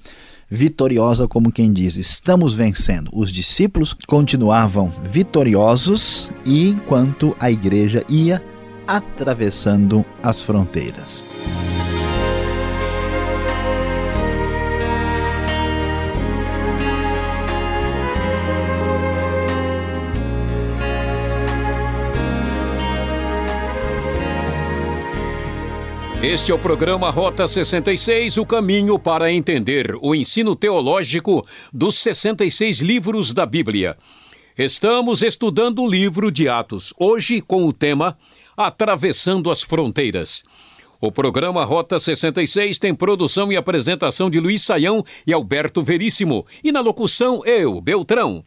vitoriosa, 0.49 1.27
como 1.27 1.51
quem 1.51 1.71
diz: 1.71 1.95
estamos 1.95 2.55
vencendo. 2.55 3.11
Os 3.13 3.31
discípulos 3.31 3.93
continuavam 3.93 4.91
vitoriosos 5.03 6.31
e 6.43 6.69
enquanto 6.69 7.35
a 7.39 7.51
igreja 7.51 8.03
ia 8.09 8.43
atravessando 8.87 10.03
as 10.23 10.41
fronteiras. 10.41 11.23
Este 26.23 26.53
é 26.53 26.55
o 26.55 26.57
programa 26.57 27.09
Rota 27.09 27.45
66, 27.45 28.37
o 28.37 28.45
caminho 28.45 28.97
para 28.97 29.29
entender 29.29 29.93
o 30.01 30.15
ensino 30.15 30.55
teológico 30.55 31.45
dos 31.73 31.97
66 31.97 32.79
livros 32.79 33.33
da 33.33 33.45
Bíblia. 33.45 33.97
Estamos 34.57 35.21
estudando 35.21 35.83
o 35.83 35.87
livro 35.87 36.31
de 36.31 36.47
Atos, 36.47 36.93
hoje 36.97 37.41
com 37.41 37.67
o 37.67 37.73
tema 37.73 38.17
Atravessando 38.55 39.51
as 39.51 39.61
Fronteiras. 39.63 40.45
O 41.01 41.11
programa 41.11 41.65
Rota 41.65 41.99
66 41.99 42.79
tem 42.79 42.95
produção 42.95 43.51
e 43.51 43.57
apresentação 43.57 44.29
de 44.29 44.39
Luiz 44.39 44.61
Saião 44.61 45.03
e 45.27 45.33
Alberto 45.33 45.83
Veríssimo, 45.83 46.47
e 46.63 46.71
na 46.71 46.79
locução 46.79 47.45
eu, 47.45 47.81
Beltrão. 47.81 48.45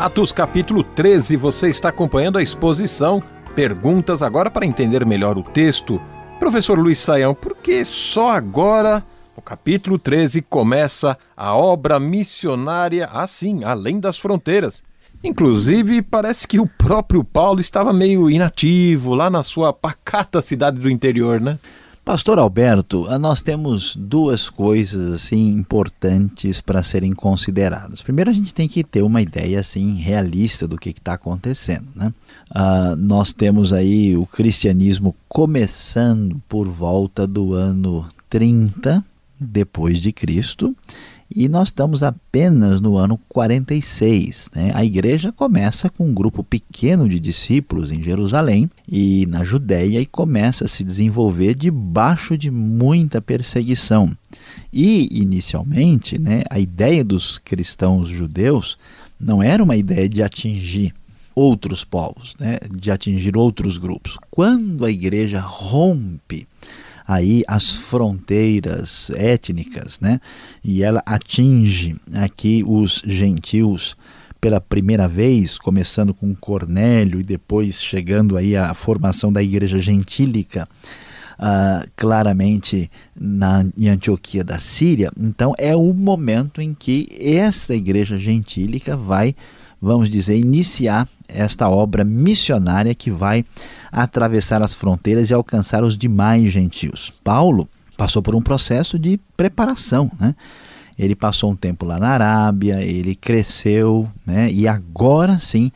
Atos 0.03 0.33
capítulo 0.33 0.83
13, 0.83 1.38
você 1.38 1.69
está 1.69 1.88
acompanhando 1.88 2.38
a 2.38 2.43
exposição. 2.43 3.24
Perguntas 3.55 4.22
agora 4.22 4.51
para 4.51 4.65
entender 4.65 5.05
melhor 5.05 5.38
o 5.38 5.43
texto. 5.43 5.98
Professor 6.38 6.77
Luiz 6.77 7.00
Saião, 7.00 7.33
por 7.33 7.55
que 7.55 7.86
só 7.86 8.31
agora, 8.31 9.01
no 9.33 9.41
capítulo 9.41 9.98
13, 9.98 10.41
começa 10.41 11.17
a 11.38 11.55
obra 11.55 12.01
missionária 12.01 13.05
assim, 13.13 13.63
além 13.63 13.98
das 13.98 14.19
fronteiras? 14.19 14.83
Inclusive, 15.24 16.01
parece 16.01 16.45
que 16.50 16.60
o 16.60 16.67
próprio 16.67 17.24
Paulo 17.24 17.62
estava 17.62 17.93
meio 17.93 18.29
inativo 18.29 19.15
lá 19.15 19.29
na 19.29 19.41
sua 19.41 19.72
pacata 19.72 20.41
cidade 20.41 20.81
do 20.81 20.91
interior, 20.91 21.39
né? 21.39 21.57
Pastor 22.05 22.38
Alberto, 22.38 23.07
ah, 23.07 23.17
nós 23.17 23.41
temos 23.41 23.95
duas 23.95 24.50
coisas 24.50 25.13
assim 25.13 25.48
importantes 25.48 26.60
para 26.60 26.83
serem 26.83 27.13
consideradas. 27.13 28.01
Primeiro, 28.01 28.29
a 28.29 28.33
gente 28.33 28.53
tem 28.53 28.67
que 28.67 28.83
ter 28.83 29.01
uma 29.01 29.22
ideia 29.22 29.62
assim 29.62 29.95
realista 29.95 30.67
do 30.67 30.77
que 30.77 30.89
está 30.89 31.13
acontecendo, 31.13 31.88
né? 31.95 32.13
Uh, 32.51 32.98
nós 32.98 33.31
temos 33.31 33.72
aí 33.72 34.17
o 34.17 34.25
cristianismo 34.25 35.15
começando 35.29 36.41
por 36.50 36.67
volta 36.67 37.25
do 37.25 37.53
ano 37.53 38.05
30 38.29 39.03
depois 39.39 40.00
de 40.00 40.12
Cristo 40.12 40.75
e 41.30 41.48
nós 41.50 41.70
estamos 41.70 42.03
apenas 42.03 42.80
no 42.80 42.98
ano 42.98 43.20
46. 43.30 44.50
Né? 44.53 44.72
A 44.74 44.84
igreja 44.84 45.32
começa 45.32 45.89
com 45.89 46.08
um 46.08 46.13
grupo 46.13 46.44
pequeno 46.44 47.08
de 47.08 47.20
discípulos 47.20 47.92
em 47.92 48.01
Jerusalém 48.03 48.70
e 48.88 49.25
na 49.27 49.44
Judéia 49.44 50.00
e 50.00 50.06
começa 50.06 50.65
a 50.65 50.68
se 50.68 50.84
desenvolver 50.84 51.56
debaixo 51.56 52.38
de 52.38 52.51
muita 52.51 53.22
perseguição. 53.22 54.15
E, 54.72 55.08
inicialmente, 55.12 56.20
né, 56.20 56.44
a 56.50 56.60
ideia 56.60 57.03
dos 57.03 57.38
cristãos 57.38 58.08
judeus 58.08 58.77
não 59.20 59.42
era 59.42 59.63
uma 59.63 59.75
ideia 59.75 60.10
de 60.10 60.22
atingir 60.22 60.94
outros 61.36 61.84
povos, 61.84 62.36
né, 62.39 62.60
de 62.72 62.92
atingir 62.92 63.36
outros 63.36 63.77
grupos. 63.77 64.18
Quando 64.30 64.86
a 64.86 64.92
igreja 64.92 65.39
rompe 65.39 66.48
aí 67.07 67.43
as 67.48 67.75
fronteiras 67.75 69.10
étnicas, 69.15 70.00
né? 70.00 70.19
E 70.63 70.83
ela 70.83 71.01
atinge 71.05 71.95
aqui 72.13 72.63
os 72.65 73.01
gentios 73.05 73.95
pela 74.43 74.60
primeira 74.60 75.07
vez, 75.07 75.57
começando 75.57 76.13
com 76.13 76.36
Cornélio 76.36 77.22
e 77.22 77.24
depois 77.24 77.81
chegando 77.81 78.36
aí 78.36 78.57
à 78.57 78.74
formação 78.74 79.31
da 79.31 79.41
igreja 79.41 79.79
gentílica. 79.79 80.67
Uh, 81.33 81.89
claramente 81.95 82.91
na, 83.15 83.65
em 83.75 83.89
Antioquia 83.89 84.43
da 84.43 84.60
Síria, 84.60 85.12
então 85.19 85.53
é 85.57 85.75
o 85.75 85.91
momento 85.91 86.62
em 86.62 86.75
que 86.75 87.07
essa 87.19 87.74
igreja 87.74 88.19
gentílica 88.19 88.95
vai, 88.95 89.36
vamos 89.81 90.10
dizer, 90.10 90.38
iniciar 90.38 91.07
esta 91.27 91.67
obra 91.67 92.03
missionária 92.05 92.93
que 92.93 93.10
vai 93.10 93.43
atravessar 93.93 94.63
as 94.63 94.73
fronteiras 94.73 95.29
e 95.29 95.33
alcançar 95.33 95.83
os 95.83 95.95
demais 95.95 96.51
gentios. 96.51 97.13
Paulo 97.23 97.69
passou 97.95 98.21
por 98.21 98.35
um 98.35 98.41
processo 98.41 98.97
de 98.97 99.19
preparação, 99.38 100.12
né? 100.19 100.35
Ele 100.97 101.15
passou 101.15 101.51
um 101.51 101.55
tempo 101.55 101.85
lá 101.85 102.00
na 102.00 102.09
Arábia, 102.09 102.81
ele 102.81 103.15
cresceu, 103.15 104.09
né? 104.25 104.51
E 104.51 104.67
agora 104.67 105.38
sim, 105.38 105.71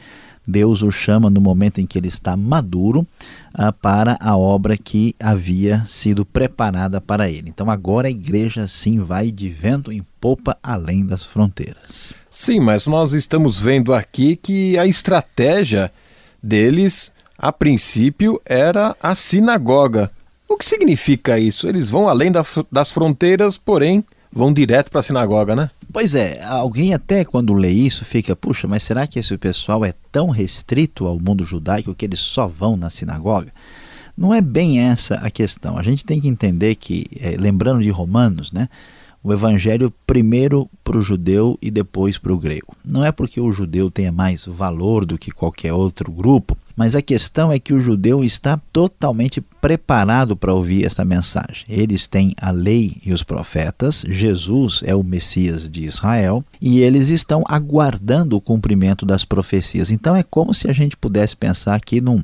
Deus 0.47 0.81
o 0.81 0.91
chama 0.91 1.29
no 1.29 1.41
momento 1.41 1.79
em 1.79 1.86
que 1.86 1.97
ele 1.97 2.07
está 2.07 2.38
maduro 2.38 3.05
uh, 3.53 3.74
para 3.81 4.17
a 4.19 4.38
obra 4.38 4.77
que 4.77 5.15
havia 5.19 5.83
sido 5.88 6.25
preparada 6.25 7.01
para 7.01 7.29
ele. 7.29 7.50
Então 7.50 7.69
agora 7.69 8.07
a 8.07 8.12
igreja 8.12 8.67
sim 8.67 9.00
vai 9.00 9.31
de 9.31 9.50
vento 9.50 9.91
em 9.91 10.03
popa 10.21 10.57
além 10.63 11.05
das 11.05 11.25
fronteiras. 11.25 12.13
Sim, 12.31 12.59
mas 12.59 12.88
nós 12.88 13.13
estamos 13.13 13.59
vendo 13.59 13.93
aqui 13.93 14.36
que 14.36 14.77
a 14.77 14.86
estratégia 14.86 15.91
deles, 16.41 17.12
a 17.38 17.51
princípio, 17.51 18.41
era 18.46 18.96
a 19.01 19.13
sinagoga. 19.15 20.12
O 20.50 20.58
que 20.58 20.65
significa 20.65 21.38
isso? 21.38 21.67
Eles 21.67 21.89
vão 21.89 22.08
além 22.08 22.32
das 22.72 22.91
fronteiras, 22.91 23.58
porém 23.58 24.03
vão 24.32 24.53
direto 24.53 24.89
para 24.89 25.00
a 25.00 25.03
sinagoga, 25.03 25.56
né? 25.56 25.70
Pois 25.91 26.15
é, 26.15 26.44
alguém 26.44 26.94
até 26.94 27.24
quando 27.24 27.53
lê 27.53 27.72
isso 27.72 28.03
fica, 28.03 28.36
puxa, 28.36 28.67
mas 28.67 28.84
será 28.84 29.08
que 29.08 29.20
esse 29.20 29.38
pessoal 29.38 29.84
é 29.86 29.94
tão 30.12 30.29
restrito 30.29 31.06
ao 31.06 31.20
mundo 31.20 31.44
judaico 31.44 31.96
que 31.96 32.06
eles 32.06 32.20
só 32.20 32.48
vão 32.48 32.75
na 32.75 32.89
sinagoga? 32.89 33.53
Não 34.17 34.34
é 34.34 34.41
bem 34.41 34.79
essa 34.79 35.15
a 35.15 35.29
questão. 35.29 35.77
A 35.77 35.84
gente 35.84 36.03
tem 36.03 36.20
que 36.20 36.27
entender 36.27 36.75
que, 36.75 37.06
é, 37.20 37.36
lembrando 37.38 37.84
de 37.84 37.89
Romanos, 37.89 38.51
né? 38.51 38.67
o 39.24 39.34
evangelho 39.34 39.94
primeiro 40.06 40.70
para 40.84 40.98
o 40.98 41.01
judeu 41.01 41.58
e 41.62 41.70
depois 41.70 42.17
para 42.17 42.34
o 42.34 42.38
grego. 42.38 42.74
Não 42.86 43.03
é 43.03 43.12
porque 43.12 43.41
o 43.41 43.51
judeu 43.51 43.91
tenha 43.91 44.12
mais 44.12 44.46
valor 44.46 45.06
do 45.06 45.17
que 45.17 45.32
qualquer 45.32 45.74
outro 45.74 46.12
grupo, 46.12 46.58
mas 46.77 46.96
a 46.96 47.01
questão 47.01 47.51
é 47.51 47.57
que 47.57 47.74
o 47.74 47.79
judeu 47.79 48.24
está 48.24 48.55
totalmente 48.72 49.41
preparado 49.41 50.38
para 50.38 50.53
ouvir 50.53 50.86
essa 50.86 51.03
mensagem. 51.03 51.65
Eles 51.67 52.05
têm 52.05 52.36
a 52.39 52.51
lei 52.51 52.98
e 53.03 53.12
os 53.12 53.24
profetas, 53.24 54.05
Jesus 54.07 54.84
é 54.86 54.93
o 54.93 55.03
Messias 55.03 55.67
de 55.67 55.84
Israel 55.84 56.46
e 56.62 56.81
eles 56.81 57.10
estão 57.10 57.43
aguardando 57.50 58.38
o 58.38 58.41
cumprimento 58.41 59.07
das 59.07 59.25
profecias. 59.25 59.89
Então 59.89 60.15
é 60.15 60.22
como 60.22 60.53
se 60.53 60.69
a 60.69 60.74
gente 60.74 60.96
pudesse 60.96 61.36
pensar 61.36 61.74
aqui 61.74 62.00
num 62.00 62.24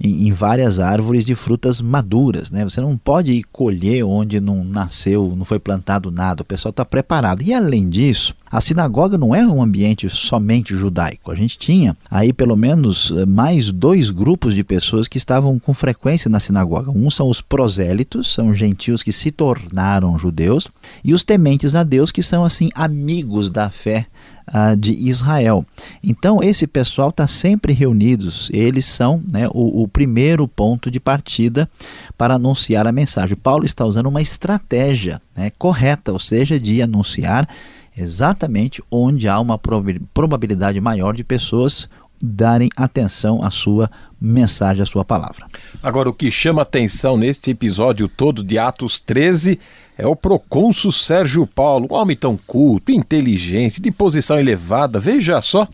em, 0.00 0.28
em, 0.28 0.32
várias 0.32 0.78
árvores 0.78 1.24
de 1.24 1.34
frutas 1.34 1.80
maduras. 1.80 2.50
Né? 2.50 2.64
Você 2.64 2.80
não 2.80 2.96
pode 2.96 3.32
ir 3.32 3.44
colher 3.44 4.04
onde 4.04 4.40
não 4.40 4.62
nasceu, 4.64 5.34
não 5.36 5.44
foi 5.44 5.58
plantado 5.58 6.10
nada, 6.10 6.42
o 6.42 6.44
pessoal 6.44 6.70
está 6.70 6.84
preparado. 6.84 7.42
E 7.42 7.52
além 7.52 7.88
disso, 7.88 8.34
a 8.50 8.60
sinagoga 8.60 9.18
não 9.18 9.34
é 9.34 9.46
um 9.46 9.62
ambiente 9.62 10.08
somente 10.08 10.76
judaico. 10.76 11.30
A 11.30 11.34
gente 11.34 11.58
tinha 11.58 11.96
aí 12.10 12.32
pelo 12.32 12.56
menos 12.56 13.10
eh, 13.10 13.26
mais 13.26 13.72
dois 13.72 14.10
grupos 14.10 14.54
de 14.54 14.62
pessoas 14.62 15.08
que 15.08 15.18
estavam 15.18 15.58
com 15.58 15.74
frequência 15.74 16.30
na 16.30 16.38
sinagoga. 16.38 16.90
Um 16.90 17.10
são 17.10 17.28
os 17.28 17.40
prosélitos, 17.40 18.32
são 18.32 18.54
gentios 18.54 19.02
que 19.02 19.12
se 19.12 19.30
tornaram 19.30 20.18
judeus, 20.18 20.68
e 21.04 21.12
os 21.12 21.22
tementes 21.22 21.74
a 21.74 21.82
Deus, 21.82 22.12
que 22.12 22.22
são 22.22 22.44
assim 22.44 22.70
amigos 22.74 23.50
da 23.50 23.68
fé 23.68 24.06
uh, 24.48 24.76
de 24.76 24.92
Israel. 24.92 25.64
Então, 26.02 26.42
esse 26.42 26.66
pessoal 26.66 27.10
está 27.10 27.26
sempre 27.26 27.72
reunidos, 27.72 28.50
eles 28.52 28.86
são 28.86 29.22
né, 29.30 29.48
o, 29.48 29.82
o 29.82 29.88
primeiro 29.88 30.46
ponto 30.46 30.90
de 30.90 31.00
partida 31.00 31.68
para 32.16 32.34
anunciar 32.34 32.86
a 32.86 32.92
mensagem. 32.92 33.36
Paulo 33.36 33.64
está 33.64 33.84
usando 33.84 34.06
uma 34.06 34.22
estratégia 34.22 35.20
né, 35.36 35.50
correta, 35.58 36.12
ou 36.12 36.18
seja, 36.18 36.58
de 36.58 36.82
anunciar 36.82 37.48
exatamente 37.96 38.82
onde 38.90 39.26
há 39.26 39.40
uma 39.40 39.58
probabilidade 40.12 40.80
maior 40.80 41.14
de 41.14 41.24
pessoas 41.24 41.88
darem 42.20 42.68
atenção 42.76 43.42
à 43.42 43.50
sua 43.50 43.90
mensagem, 44.20 44.82
à 44.82 44.86
sua 44.86 45.04
palavra. 45.04 45.46
Agora, 45.82 46.08
o 46.08 46.14
que 46.14 46.30
chama 46.30 46.62
atenção 46.62 47.16
neste 47.16 47.50
episódio 47.50 48.08
todo 48.08 48.42
de 48.42 48.58
Atos 48.58 48.98
13 49.00 49.58
é 49.98 50.06
o 50.06 50.16
procônsul 50.16 50.92
Sérgio 50.92 51.46
Paulo, 51.46 51.88
um 51.90 51.94
homem 51.94 52.16
tão 52.16 52.36
culto, 52.36 52.92
inteligente, 52.92 53.80
de 53.80 53.90
posição 53.90 54.38
elevada. 54.38 55.00
Veja 55.00 55.40
só, 55.40 55.66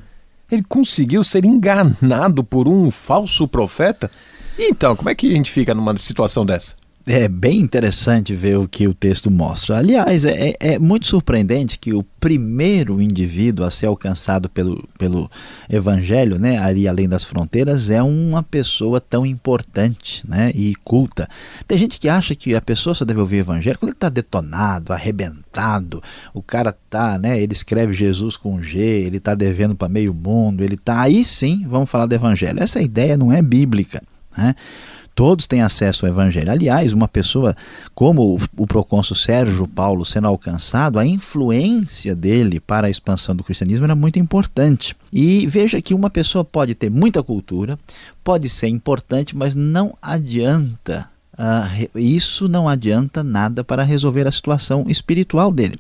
ele 0.51 0.65
conseguiu 0.69 1.25
ser 1.25 1.45
enganado 1.45 2.45
por 2.45 2.69
um 2.69 2.91
falso 2.91 3.49
profeta. 3.49 4.11
Então, 4.59 4.95
como 4.95 5.09
é 5.09 5.15
que 5.15 5.33
a 5.33 5.37
gente 5.37 5.51
fica 5.51 5.75
numa 5.75 5.97
situação 5.99 6.45
dessa? 6.45 6.82
É 7.07 7.27
bem 7.29 7.61
interessante 7.61 8.35
ver 8.35 8.59
o 8.59 8.69
que 8.69 8.87
o 8.87 8.95
texto 8.95 9.31
mostra. 9.31 9.79
Aliás, 9.79 10.25
é, 10.25 10.51
é, 10.51 10.57
é, 10.61 10.79
muito 10.79 11.07
surpreendente 11.07 11.79
que 11.79 11.93
o 11.93 12.03
primeiro 12.21 13.01
indivíduo 13.01 13.67
a 13.67 13.71
ser 13.71 13.87
alcançado 13.87 14.49
pelo, 14.49 14.89
pelo 14.99 15.31
Evangelho, 15.69 16.39
né, 16.39 16.59
ali 16.59 16.87
além 16.87 17.09
das 17.09 17.25
fronteiras, 17.25 17.91
é 17.91 18.03
uma 18.03 18.43
pessoa 18.43 19.01
tão 19.01 19.27
importante 19.27 20.23
né, 20.29 20.53
e 20.55 20.75
culta. 20.77 21.29
Tem 21.67 21.77
gente 21.77 21.99
que 21.99 22.09
acha 22.09 22.35
que 22.35 22.55
a 22.55 22.61
pessoa 22.61 22.95
só 22.95 23.05
deve 23.05 23.21
ouvir 23.21 23.37
o 23.37 23.41
Evangelho 23.41 23.79
quando 23.79 23.91
ele 23.91 23.97
está 23.97 24.09
detonado, 24.09 24.93
arrebentado, 24.93 26.03
o 26.33 26.43
cara 26.43 26.73
tá, 26.89 27.19
né, 27.19 27.41
ele 27.41 27.53
escreve 27.53 27.93
Jesus 27.93 28.37
com 28.37 28.63
G, 28.63 28.79
ele 28.79 29.17
está 29.17 29.35
devendo 29.35 29.75
para 29.75 29.89
meio 29.89 30.15
mundo, 30.15 30.63
ele 30.63 30.77
tá 30.77 31.01
aí 31.01 31.25
sim, 31.25 31.65
vamos 31.67 31.91
falar 31.91 32.07
do 32.07 32.15
Evangelho. 32.15 32.63
Essa 32.63 32.81
ideia 32.81 33.17
não 33.17 33.33
é 33.33 33.43
bíblica. 33.43 34.01
Né? 34.37 34.55
Todos 35.15 35.47
têm 35.47 35.61
acesso 35.61 36.07
ao 36.07 36.13
Evangelho. 36.13 36.51
Aliás, 36.51 36.93
uma 36.93 37.07
pessoa 37.07 37.55
como 37.95 38.41
o 38.57 38.67
procônsul 38.67 39.15
Sérgio 39.15 39.69
Paulo 39.69 40.05
sendo 40.05 40.27
alcançado, 40.27 40.99
a 40.99 41.07
influência 41.07 42.15
dele 42.15 42.59
para 42.59 42.87
a 42.87 42.91
expansão 42.91 43.37
do 43.37 43.45
cristianismo 43.45 43.85
era 43.85 43.95
muito 43.95 44.19
importante. 44.19 44.97
E 45.13 45.47
veja 45.47 45.83
que 45.83 45.93
uma 45.93 46.09
pessoa 46.09 46.45
pode 46.45 46.75
ter 46.75 46.91
muita 46.91 47.23
cultura, 47.23 47.79
pode 48.25 48.49
ser 48.49 48.69
importante, 48.69 49.37
mas 49.37 49.55
não 49.55 49.97
adianta. 50.01 51.09
Uh, 51.35 51.99
isso 51.99 52.47
não 52.49 52.69
adianta 52.69 53.23
nada 53.23 53.65
para 53.65 53.83
resolver 53.83 54.27
a 54.27 54.33
situação 54.33 54.85
espiritual 54.89 55.51
dele. 55.51 55.79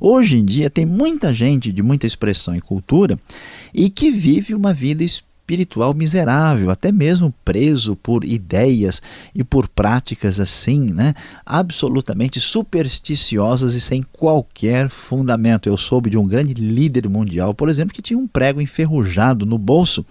Hoje 0.00 0.38
em 0.38 0.44
dia 0.44 0.68
tem 0.68 0.84
muita 0.84 1.32
gente 1.32 1.72
de 1.72 1.82
muita 1.82 2.06
expressão 2.06 2.54
e 2.54 2.60
cultura 2.60 3.18
e 3.72 3.88
que 3.88 4.10
vive 4.10 4.54
uma 4.54 4.72
vida 4.72 5.02
espiritual 5.02 5.25
espiritual 5.46 5.94
miserável, 5.94 6.70
até 6.70 6.90
mesmo 6.90 7.32
preso 7.44 7.94
por 7.94 8.24
ideias 8.24 9.00
e 9.32 9.44
por 9.44 9.68
práticas 9.68 10.40
assim, 10.40 10.92
né, 10.92 11.14
absolutamente 11.44 12.40
supersticiosas 12.40 13.74
e 13.74 13.80
sem 13.80 14.02
qualquer 14.02 14.88
fundamento. 14.88 15.68
Eu 15.68 15.76
soube 15.76 16.10
de 16.10 16.18
um 16.18 16.26
grande 16.26 16.52
líder 16.52 17.08
mundial, 17.08 17.54
por 17.54 17.68
exemplo, 17.68 17.94
que 17.94 18.02
tinha 18.02 18.18
um 18.18 18.26
prego 18.26 18.60
enferrujado 18.60 19.46
no 19.46 19.56
bolso 19.56 20.04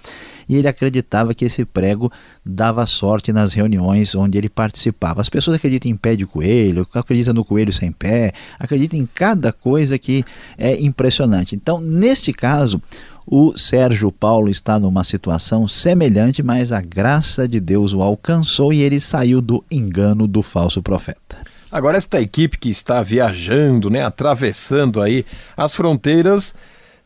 e 0.48 0.56
ele 0.56 0.68
acreditava 0.68 1.34
que 1.34 1.46
esse 1.46 1.66
prego 1.66 2.12
dava 2.46 2.86
sorte 2.86 3.32
nas 3.34 3.54
reuniões 3.54 4.16
onde 4.16 4.38
ele 4.38 4.50
participava. 4.50 5.22
As 5.22 5.30
pessoas 5.30 5.58
acreditam 5.58 5.92
em 5.92 5.96
pé 5.96 6.16
de 6.16 6.26
coelho, 6.26 6.88
acreditam 6.94 7.34
no 7.34 7.46
coelho 7.46 7.74
sem 7.74 7.92
pé, 7.92 8.34
acreditam 8.60 9.00
em 9.00 9.06
cada 9.06 9.52
coisa 9.52 9.98
que 9.98 10.24
é 10.58 10.80
impressionante. 10.82 11.56
Então, 11.56 11.80
neste 11.80 12.32
caso, 12.32 12.82
o 13.26 13.58
Sérgio 13.58 14.12
Paulo 14.12 14.50
está 14.50 14.80
numa 14.80 15.04
situação 15.04 15.68
semelhante, 15.68 16.44
mas 16.44 16.72
a 16.72 16.82
graça 16.82 17.48
de 17.48 17.60
Deus 17.60 17.94
o 17.94 18.02
alcançou 18.02 18.72
e 18.72 18.84
ele 18.84 19.00
saiu 19.00 19.42
do 19.42 19.64
engano 19.72 20.28
do 20.28 20.44
falso 20.44 20.82
profeta. 20.82 21.38
Agora 21.72 21.98
esta 21.98 22.22
equipe 22.22 22.58
que 22.58 22.70
está 22.70 23.02
viajando, 23.02 23.90
né, 23.90 24.02
atravessando 24.04 25.02
aí 25.02 25.26
as 25.58 25.74
fronteiras, 25.74 26.54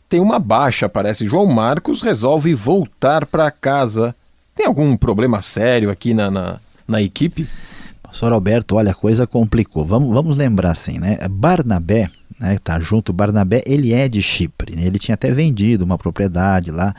tem 0.10 0.20
uma 0.20 0.40
baixa, 0.40 0.90
parece. 0.90 1.28
João 1.28 1.46
Marcos 1.46 2.02
resolve 2.02 2.54
voltar 2.54 3.26
para 3.26 3.52
casa. 3.52 4.16
Tem 4.56 4.66
algum 4.66 4.98
problema 4.98 5.42
sério 5.42 5.90
aqui 5.90 6.14
na, 6.14 6.32
na, 6.32 6.60
na 6.88 7.02
equipe? 7.02 7.48
Pastor 8.02 8.34
Alberto, 8.34 8.76
olha, 8.76 8.92
a 8.92 8.96
coisa 8.96 9.28
complicou. 9.28 9.86
Vamos, 9.86 10.12
vamos 10.12 10.38
lembrar 10.38 10.72
assim, 10.72 10.98
né? 10.98 11.20
Barnabé 11.30 12.10
né, 12.40 12.58
tá 12.64 12.80
junto, 12.80 13.12
Barnabé, 13.12 13.62
ele 13.66 13.94
é 13.94 14.08
de 14.08 14.22
Chipre, 14.22 14.76
né, 14.76 14.84
ele 14.84 14.98
tinha 14.98 15.14
até 15.14 15.32
vendido 15.32 15.84
uma 15.84 15.98
propriedade 15.98 16.72
lá 16.72 16.96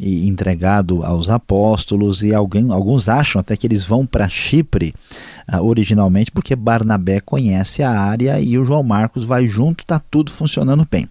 e 0.00 0.26
entregado 0.26 1.04
aos 1.04 1.28
apóstolos 1.28 2.22
e 2.22 2.32
alguém, 2.32 2.72
alguns 2.72 3.08
acham 3.08 3.40
até 3.40 3.56
que 3.56 3.66
eles 3.66 3.84
vão 3.84 4.06
para 4.06 4.28
Chipre 4.28 4.94
uh, 5.52 5.62
originalmente 5.62 6.30
porque 6.30 6.56
Barnabé 6.56 7.20
conhece 7.20 7.82
a 7.82 7.90
área 7.90 8.40
e 8.40 8.56
o 8.56 8.64
João 8.64 8.82
Marcos 8.82 9.24
vai 9.24 9.46
junto, 9.46 9.82
está 9.82 9.98
tudo 9.98 10.30
funcionando 10.30 10.86
bem. 10.90 11.06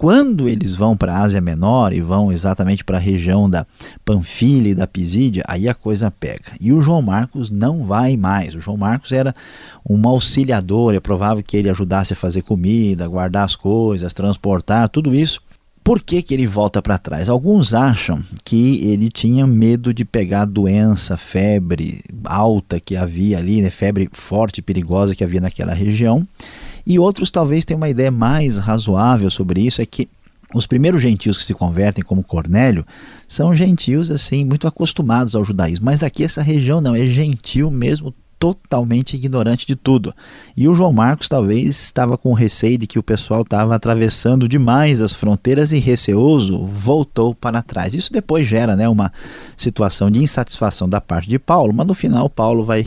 Quando 0.00 0.48
eles 0.48 0.74
vão 0.74 0.96
para 0.96 1.14
a 1.14 1.20
Ásia 1.20 1.42
Menor 1.42 1.92
e 1.92 2.00
vão 2.00 2.32
exatamente 2.32 2.82
para 2.82 2.96
a 2.96 2.98
região 2.98 3.50
da 3.50 3.66
Panfilha 4.02 4.70
e 4.70 4.74
da 4.74 4.86
Pisídia, 4.86 5.44
aí 5.46 5.68
a 5.68 5.74
coisa 5.74 6.10
pega. 6.10 6.52
E 6.58 6.72
o 6.72 6.80
João 6.80 7.02
Marcos 7.02 7.50
não 7.50 7.84
vai 7.84 8.16
mais. 8.16 8.54
O 8.54 8.62
João 8.62 8.78
Marcos 8.78 9.12
era 9.12 9.34
um 9.86 10.08
auxiliador, 10.08 10.94
é 10.94 11.00
provável 11.00 11.44
que 11.44 11.54
ele 11.54 11.68
ajudasse 11.68 12.14
a 12.14 12.16
fazer 12.16 12.40
comida, 12.40 13.06
guardar 13.06 13.44
as 13.44 13.54
coisas, 13.54 14.14
transportar, 14.14 14.88
tudo 14.88 15.14
isso. 15.14 15.42
Por 15.84 16.00
que, 16.00 16.22
que 16.22 16.32
ele 16.32 16.46
volta 16.46 16.80
para 16.80 16.96
trás? 16.96 17.28
Alguns 17.28 17.74
acham 17.74 18.22
que 18.42 18.82
ele 18.82 19.10
tinha 19.10 19.46
medo 19.46 19.92
de 19.92 20.06
pegar 20.06 20.46
doença, 20.46 21.18
febre 21.18 22.02
alta 22.24 22.80
que 22.80 22.96
havia 22.96 23.36
ali, 23.36 23.60
né? 23.60 23.68
febre 23.68 24.08
forte 24.12 24.60
e 24.60 24.62
perigosa 24.62 25.14
que 25.14 25.22
havia 25.22 25.42
naquela 25.42 25.74
região 25.74 26.26
e 26.86 26.98
outros 26.98 27.30
talvez 27.30 27.64
tenham 27.64 27.78
uma 27.78 27.88
ideia 27.88 28.10
mais 28.10 28.56
razoável 28.56 29.30
sobre 29.30 29.60
isso, 29.60 29.80
é 29.80 29.86
que 29.86 30.08
os 30.54 30.66
primeiros 30.66 31.00
gentios 31.00 31.38
que 31.38 31.44
se 31.44 31.54
convertem, 31.54 32.02
como 32.02 32.24
Cornélio, 32.24 32.84
são 33.28 33.54
gentios 33.54 34.10
assim 34.10 34.44
muito 34.44 34.66
acostumados 34.66 35.34
ao 35.36 35.44
judaísmo. 35.44 35.84
Mas 35.84 36.02
aqui 36.02 36.24
essa 36.24 36.42
região 36.42 36.80
não 36.80 36.94
é 36.94 37.06
gentil 37.06 37.70
mesmo 37.70 38.12
totalmente 38.40 39.14
ignorante 39.14 39.66
de 39.66 39.76
tudo. 39.76 40.14
E 40.56 40.66
o 40.66 40.74
João 40.74 40.94
Marcos 40.94 41.28
talvez 41.28 41.78
estava 41.78 42.16
com 42.16 42.32
receio 42.32 42.78
de 42.78 42.86
que 42.86 42.98
o 42.98 43.02
pessoal 43.02 43.42
estava 43.42 43.74
atravessando 43.74 44.48
demais 44.48 45.02
as 45.02 45.12
fronteiras 45.12 45.72
e 45.72 45.78
receoso 45.78 46.58
voltou 46.64 47.34
para 47.34 47.62
trás. 47.62 47.92
Isso 47.92 48.10
depois 48.10 48.46
gera 48.46 48.74
né, 48.74 48.88
uma 48.88 49.12
situação 49.58 50.10
de 50.10 50.22
insatisfação 50.22 50.88
da 50.88 51.02
parte 51.02 51.28
de 51.28 51.38
Paulo, 51.38 51.74
mas 51.74 51.86
no 51.86 51.92
final 51.92 52.30
Paulo 52.30 52.64
vai 52.64 52.86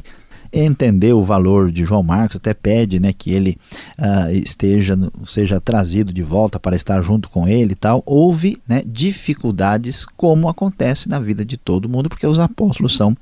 entender 0.54 1.14
o 1.14 1.24
valor 1.24 1.72
de 1.72 1.84
João 1.84 2.04
Marcos, 2.04 2.38
até 2.38 2.54
pede 2.54 3.00
né, 3.00 3.12
que 3.12 3.32
ele 3.32 3.58
uh, 3.98 4.32
esteja 4.32 4.98
seja 5.26 5.60
trazido 5.60 6.14
de 6.14 6.22
volta 6.22 6.60
para 6.60 6.76
estar 6.76 7.02
junto 7.02 7.28
com 7.30 7.48
ele 7.48 7.74
e 7.74 7.76
tal. 7.76 8.04
Houve 8.06 8.62
né, 8.68 8.84
dificuldades, 8.86 10.06
como 10.06 10.48
acontece 10.48 11.10
na 11.10 11.20
vida 11.20 11.44
de 11.44 11.58
todo 11.58 11.90
mundo, 11.90 12.10
porque 12.10 12.28
os 12.28 12.38
apóstolos 12.38 12.96
são 12.96 13.18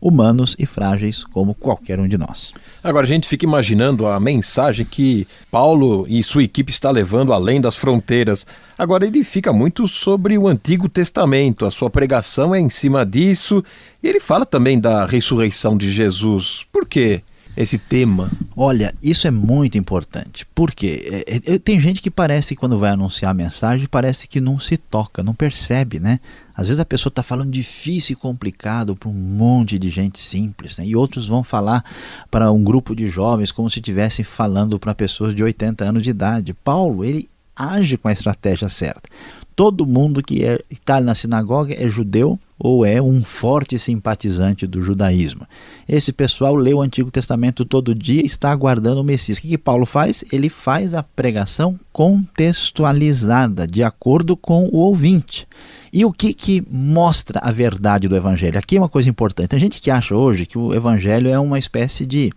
humanos 0.00 0.54
e 0.58 0.66
frágeis 0.66 1.24
como 1.24 1.54
qualquer 1.54 1.98
um 1.98 2.06
de 2.06 2.16
nós. 2.16 2.52
Agora 2.82 3.04
a 3.04 3.08
gente 3.08 3.26
fica 3.26 3.44
imaginando 3.44 4.06
a 4.06 4.20
mensagem 4.20 4.86
que 4.86 5.26
Paulo 5.50 6.06
e 6.08 6.22
sua 6.22 6.44
equipe 6.44 6.70
está 6.70 6.90
levando 6.90 7.32
além 7.32 7.60
das 7.60 7.76
fronteiras. 7.76 8.46
Agora 8.78 9.06
ele 9.06 9.24
fica 9.24 9.52
muito 9.52 9.86
sobre 9.86 10.36
o 10.36 10.46
Antigo 10.46 10.88
Testamento, 10.88 11.64
a 11.64 11.70
sua 11.70 11.88
pregação 11.88 12.54
é 12.54 12.60
em 12.60 12.70
cima 12.70 13.06
disso, 13.06 13.64
e 14.02 14.08
ele 14.08 14.20
fala 14.20 14.44
também 14.44 14.78
da 14.78 15.06
ressurreição 15.06 15.76
de 15.76 15.90
Jesus. 15.90 16.66
Por 16.70 16.86
quê? 16.86 17.22
esse 17.56 17.78
tema? 17.78 18.30
Olha, 18.54 18.94
isso 19.02 19.26
é 19.26 19.30
muito 19.30 19.78
importante, 19.78 20.46
porque 20.54 21.24
é, 21.26 21.54
é, 21.54 21.58
tem 21.58 21.80
gente 21.80 22.02
que 22.02 22.10
parece 22.10 22.54
que 22.54 22.60
quando 22.60 22.78
vai 22.78 22.90
anunciar 22.90 23.30
a 23.30 23.34
mensagem, 23.34 23.88
parece 23.90 24.28
que 24.28 24.40
não 24.40 24.58
se 24.58 24.76
toca, 24.76 25.22
não 25.22 25.34
percebe, 25.34 25.98
né? 25.98 26.20
Às 26.54 26.66
vezes 26.66 26.80
a 26.80 26.84
pessoa 26.84 27.10
está 27.10 27.22
falando 27.22 27.50
difícil 27.50 28.12
e 28.12 28.16
complicado 28.16 28.94
para 28.94 29.08
um 29.08 29.14
monte 29.14 29.78
de 29.78 29.88
gente 29.88 30.20
simples, 30.20 30.76
né? 30.76 30.86
e 30.86 30.94
outros 30.94 31.26
vão 31.26 31.42
falar 31.42 31.84
para 32.30 32.50
um 32.52 32.62
grupo 32.62 32.94
de 32.94 33.08
jovens 33.08 33.52
como 33.52 33.70
se 33.70 33.78
estivessem 33.78 34.24
falando 34.24 34.78
para 34.78 34.94
pessoas 34.94 35.34
de 35.34 35.42
80 35.42 35.84
anos 35.84 36.02
de 36.02 36.10
idade. 36.10 36.54
Paulo, 36.54 37.04
ele 37.04 37.28
age 37.56 37.96
com 37.96 38.08
a 38.08 38.12
estratégia 38.12 38.68
certa. 38.68 39.08
Todo 39.56 39.86
mundo 39.86 40.22
que 40.22 40.44
é, 40.44 40.60
está 40.70 41.00
na 41.00 41.14
sinagoga 41.14 41.74
é 41.74 41.88
judeu, 41.88 42.38
ou 42.58 42.84
é 42.84 43.00
um 43.00 43.22
forte 43.22 43.78
simpatizante 43.78 44.66
do 44.66 44.82
judaísmo. 44.82 45.46
Esse 45.88 46.12
pessoal 46.12 46.54
lê 46.54 46.72
o 46.72 46.80
Antigo 46.80 47.10
Testamento 47.10 47.64
todo 47.64 47.94
dia 47.94 48.22
e 48.22 48.26
está 48.26 48.50
aguardando 48.50 49.00
o 49.00 49.04
Messias. 49.04 49.38
O 49.38 49.42
que, 49.42 49.48
que 49.48 49.58
Paulo 49.58 49.84
faz? 49.84 50.24
Ele 50.32 50.48
faz 50.48 50.94
a 50.94 51.02
pregação 51.02 51.78
contextualizada, 51.92 53.66
de 53.66 53.82
acordo 53.82 54.36
com 54.36 54.68
o 54.72 54.76
ouvinte. 54.76 55.46
E 55.92 56.04
o 56.04 56.12
que, 56.12 56.32
que 56.34 56.62
mostra 56.70 57.40
a 57.42 57.50
verdade 57.50 58.08
do 58.08 58.16
Evangelho? 58.16 58.58
Aqui 58.58 58.76
é 58.76 58.80
uma 58.80 58.88
coisa 58.88 59.08
importante. 59.08 59.48
Tem 59.48 59.58
gente 59.58 59.80
que 59.80 59.90
acha 59.90 60.14
hoje 60.14 60.46
que 60.46 60.58
o 60.58 60.74
Evangelho 60.74 61.28
é 61.28 61.38
uma 61.38 61.58
espécie 61.58 62.06
de 62.06 62.32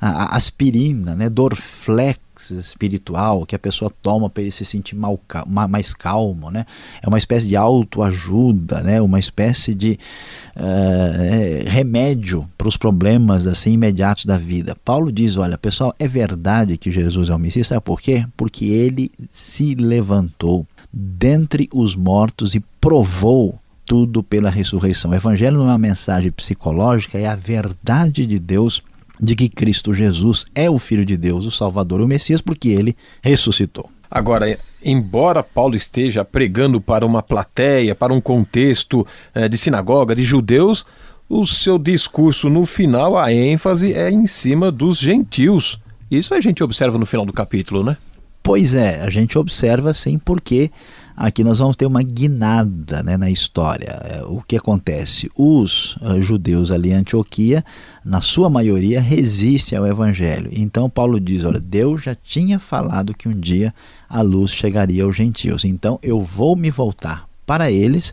aspirina, 0.00 1.14
né, 1.14 1.30
Dorflex 1.30 2.25
espiritual 2.40 3.44
que 3.46 3.54
a 3.54 3.58
pessoa 3.58 3.90
toma 4.02 4.28
para 4.28 4.42
ele 4.42 4.52
se 4.52 4.64
sentir 4.64 4.94
mal, 4.94 5.20
mais 5.68 5.92
calmo, 5.92 6.50
né? 6.50 6.64
É 7.02 7.08
uma 7.08 7.18
espécie 7.18 7.48
de 7.48 7.56
autoajuda, 7.56 8.82
né? 8.82 9.00
Uma 9.00 9.18
espécie 9.18 9.74
de 9.74 9.98
uh, 10.56 11.68
remédio 11.68 12.48
para 12.56 12.68
os 12.68 12.76
problemas 12.76 13.46
assim 13.46 13.72
imediatos 13.72 14.24
da 14.24 14.38
vida. 14.38 14.76
Paulo 14.84 15.12
diz, 15.12 15.36
olha, 15.36 15.58
pessoal, 15.58 15.94
é 15.98 16.08
verdade 16.08 16.76
que 16.76 16.90
Jesus 16.90 17.28
é 17.28 17.34
o 17.34 17.38
Messias, 17.38 17.68
sabe 17.68 17.80
por 17.80 18.00
quê? 18.00 18.26
Porque 18.36 18.66
ele 18.66 19.10
se 19.30 19.74
levantou 19.74 20.66
dentre 20.92 21.68
os 21.72 21.94
mortos 21.94 22.54
e 22.54 22.60
provou 22.80 23.58
tudo 23.84 24.22
pela 24.22 24.50
ressurreição. 24.50 25.12
O 25.12 25.14
evangelho 25.14 25.58
não 25.58 25.66
é 25.66 25.72
uma 25.72 25.78
mensagem 25.78 26.32
psicológica, 26.32 27.18
é 27.18 27.26
a 27.26 27.36
verdade 27.36 28.26
de 28.26 28.38
Deus 28.38 28.82
de 29.20 29.34
que 29.34 29.48
Cristo 29.48 29.94
Jesus 29.94 30.46
é 30.54 30.68
o 30.68 30.78
Filho 30.78 31.04
de 31.04 31.16
Deus, 31.16 31.44
o 31.44 31.50
Salvador, 31.50 32.00
o 32.00 32.06
Messias, 32.08 32.40
porque 32.40 32.68
ele 32.68 32.96
ressuscitou. 33.22 33.90
Agora, 34.10 34.58
embora 34.84 35.42
Paulo 35.42 35.74
esteja 35.76 36.24
pregando 36.24 36.80
para 36.80 37.04
uma 37.04 37.22
plateia, 37.22 37.94
para 37.94 38.12
um 38.12 38.20
contexto 38.20 39.06
é, 39.34 39.48
de 39.48 39.58
sinagoga, 39.58 40.14
de 40.14 40.22
judeus, 40.22 40.86
o 41.28 41.44
seu 41.44 41.78
discurso 41.78 42.48
no 42.48 42.64
final, 42.64 43.18
a 43.18 43.32
ênfase 43.32 43.92
é 43.92 44.10
em 44.10 44.26
cima 44.26 44.70
dos 44.70 44.98
gentios. 44.98 45.80
Isso 46.10 46.34
a 46.34 46.40
gente 46.40 46.62
observa 46.62 46.98
no 46.98 47.06
final 47.06 47.26
do 47.26 47.32
capítulo, 47.32 47.82
né? 47.82 47.96
Pois 48.42 48.74
é, 48.74 49.02
a 49.02 49.10
gente 49.10 49.36
observa 49.36 49.92
sim 49.92 50.18
porque 50.18 50.70
aqui 51.16 51.42
nós 51.42 51.58
vamos 51.58 51.76
ter 51.76 51.86
uma 51.86 52.02
guinada 52.02 53.02
né, 53.02 53.16
na 53.16 53.30
história. 53.30 53.98
É, 54.04 54.22
o 54.24 54.42
que 54.46 54.56
acontece? 54.56 55.30
Os 55.34 55.96
uh, 55.96 56.20
judeus 56.20 56.70
ali 56.70 56.90
em 56.90 56.94
Antioquia, 56.94 57.64
na 58.04 58.20
sua 58.20 58.50
maioria, 58.50 59.00
resistem 59.00 59.78
ao 59.78 59.86
evangelho. 59.86 60.50
Então 60.52 60.90
Paulo 60.90 61.18
diz: 61.18 61.44
olha, 61.44 61.58
Deus 61.58 62.02
já 62.02 62.14
tinha 62.14 62.58
falado 62.58 63.14
que 63.14 63.28
um 63.28 63.38
dia 63.38 63.74
a 64.08 64.20
luz 64.20 64.50
chegaria 64.50 65.04
aos 65.04 65.16
gentios. 65.16 65.64
Então 65.64 65.98
eu 66.02 66.20
vou 66.20 66.54
me 66.54 66.70
voltar 66.70 67.26
para 67.46 67.70
eles 67.70 68.12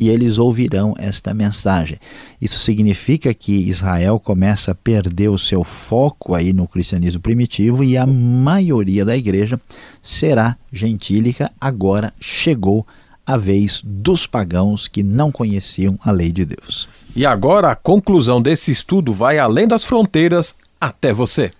e 0.00 0.08
eles 0.08 0.38
ouvirão 0.38 0.94
esta 0.98 1.34
mensagem. 1.34 1.98
Isso 2.40 2.58
significa 2.58 3.34
que 3.34 3.52
Israel 3.52 4.20
começa 4.20 4.70
a 4.70 4.74
perder 4.74 5.28
o 5.28 5.38
seu 5.38 5.64
foco 5.64 6.34
aí 6.34 6.52
no 6.52 6.68
cristianismo 6.68 7.20
primitivo 7.20 7.82
e 7.82 7.96
a 7.96 8.06
maioria 8.06 9.04
da 9.04 9.16
igreja 9.16 9.60
será 10.02 10.56
gentílica. 10.72 11.50
Agora 11.60 12.12
chegou 12.20 12.86
a 13.26 13.36
vez 13.36 13.82
dos 13.84 14.26
pagãos 14.26 14.88
que 14.88 15.02
não 15.02 15.30
conheciam 15.30 15.98
a 16.04 16.10
lei 16.10 16.32
de 16.32 16.44
Deus. 16.44 16.88
E 17.14 17.26
agora 17.26 17.70
a 17.70 17.76
conclusão 17.76 18.40
desse 18.40 18.70
estudo 18.70 19.12
vai 19.12 19.38
além 19.38 19.66
das 19.66 19.84
fronteiras 19.84 20.54
até 20.80 21.12
você. 21.12 21.50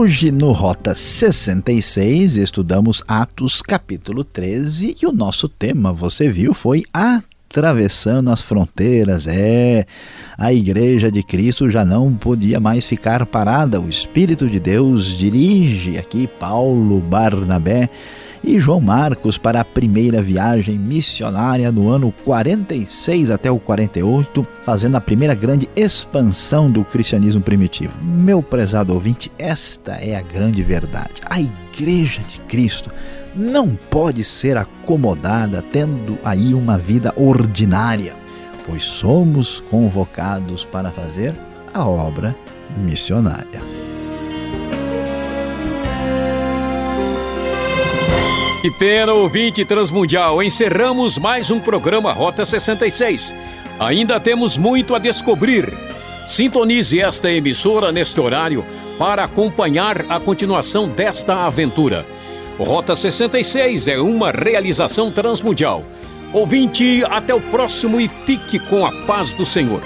Hoje 0.00 0.30
no 0.30 0.52
Rota 0.52 0.94
66 0.94 2.36
estudamos 2.36 3.02
Atos 3.08 3.60
capítulo 3.60 4.22
13 4.22 4.96
e 5.02 5.04
o 5.04 5.10
nosso 5.10 5.48
tema, 5.48 5.92
você 5.92 6.28
viu, 6.28 6.54
foi 6.54 6.84
atravessando 6.92 8.30
as 8.30 8.40
fronteiras. 8.40 9.26
É, 9.26 9.84
a 10.38 10.52
igreja 10.52 11.10
de 11.10 11.20
Cristo 11.24 11.68
já 11.68 11.84
não 11.84 12.14
podia 12.14 12.60
mais 12.60 12.86
ficar 12.86 13.26
parada. 13.26 13.80
O 13.80 13.88
Espírito 13.88 14.46
de 14.46 14.60
Deus 14.60 15.18
dirige 15.18 15.98
aqui 15.98 16.28
Paulo, 16.28 17.00
Barnabé 17.00 17.90
e 18.42 18.58
João 18.58 18.80
Marcos 18.80 19.36
para 19.38 19.60
a 19.60 19.64
primeira 19.64 20.22
viagem 20.22 20.78
missionária 20.78 21.70
no 21.72 21.88
ano 21.88 22.12
46 22.24 23.30
até 23.30 23.50
o 23.50 23.58
48, 23.58 24.46
fazendo 24.62 24.96
a 24.96 25.00
primeira 25.00 25.34
grande 25.34 25.68
expansão 25.76 26.70
do 26.70 26.84
cristianismo 26.84 27.42
primitivo. 27.42 27.92
Meu 28.02 28.42
prezado 28.42 28.94
ouvinte, 28.94 29.30
esta 29.38 29.92
é 29.96 30.16
a 30.16 30.22
grande 30.22 30.62
verdade. 30.62 31.22
A 31.28 31.40
Igreja 31.40 32.22
de 32.22 32.40
Cristo 32.40 32.90
não 33.34 33.68
pode 33.90 34.24
ser 34.24 34.56
acomodada 34.56 35.62
tendo 35.72 36.18
aí 36.24 36.54
uma 36.54 36.76
vida 36.76 37.12
ordinária, 37.16 38.14
pois 38.66 38.84
somos 38.84 39.60
convocados 39.60 40.64
para 40.64 40.90
fazer 40.90 41.34
a 41.72 41.86
obra 41.86 42.34
missionária. 42.76 43.77
Que 48.60 48.72
pena, 48.72 49.12
ouvinte 49.12 49.64
transmundial. 49.64 50.42
Encerramos 50.42 51.16
mais 51.16 51.48
um 51.48 51.60
programa 51.60 52.12
Rota 52.12 52.44
66. 52.44 53.32
Ainda 53.78 54.18
temos 54.18 54.56
muito 54.56 54.96
a 54.96 54.98
descobrir. 54.98 55.72
Sintonize 56.26 57.00
esta 57.00 57.30
emissora 57.30 57.92
neste 57.92 58.20
horário 58.20 58.66
para 58.98 59.22
acompanhar 59.22 60.04
a 60.08 60.18
continuação 60.18 60.88
desta 60.88 61.46
aventura. 61.46 62.04
Rota 62.58 62.96
66 62.96 63.86
é 63.86 63.98
uma 64.00 64.32
realização 64.32 65.12
transmundial. 65.12 65.84
Ouvinte, 66.32 67.04
até 67.08 67.32
o 67.32 67.40
próximo 67.40 68.00
e 68.00 68.08
fique 68.08 68.58
com 68.58 68.84
a 68.84 68.90
paz 69.06 69.32
do 69.32 69.46
Senhor. 69.46 69.80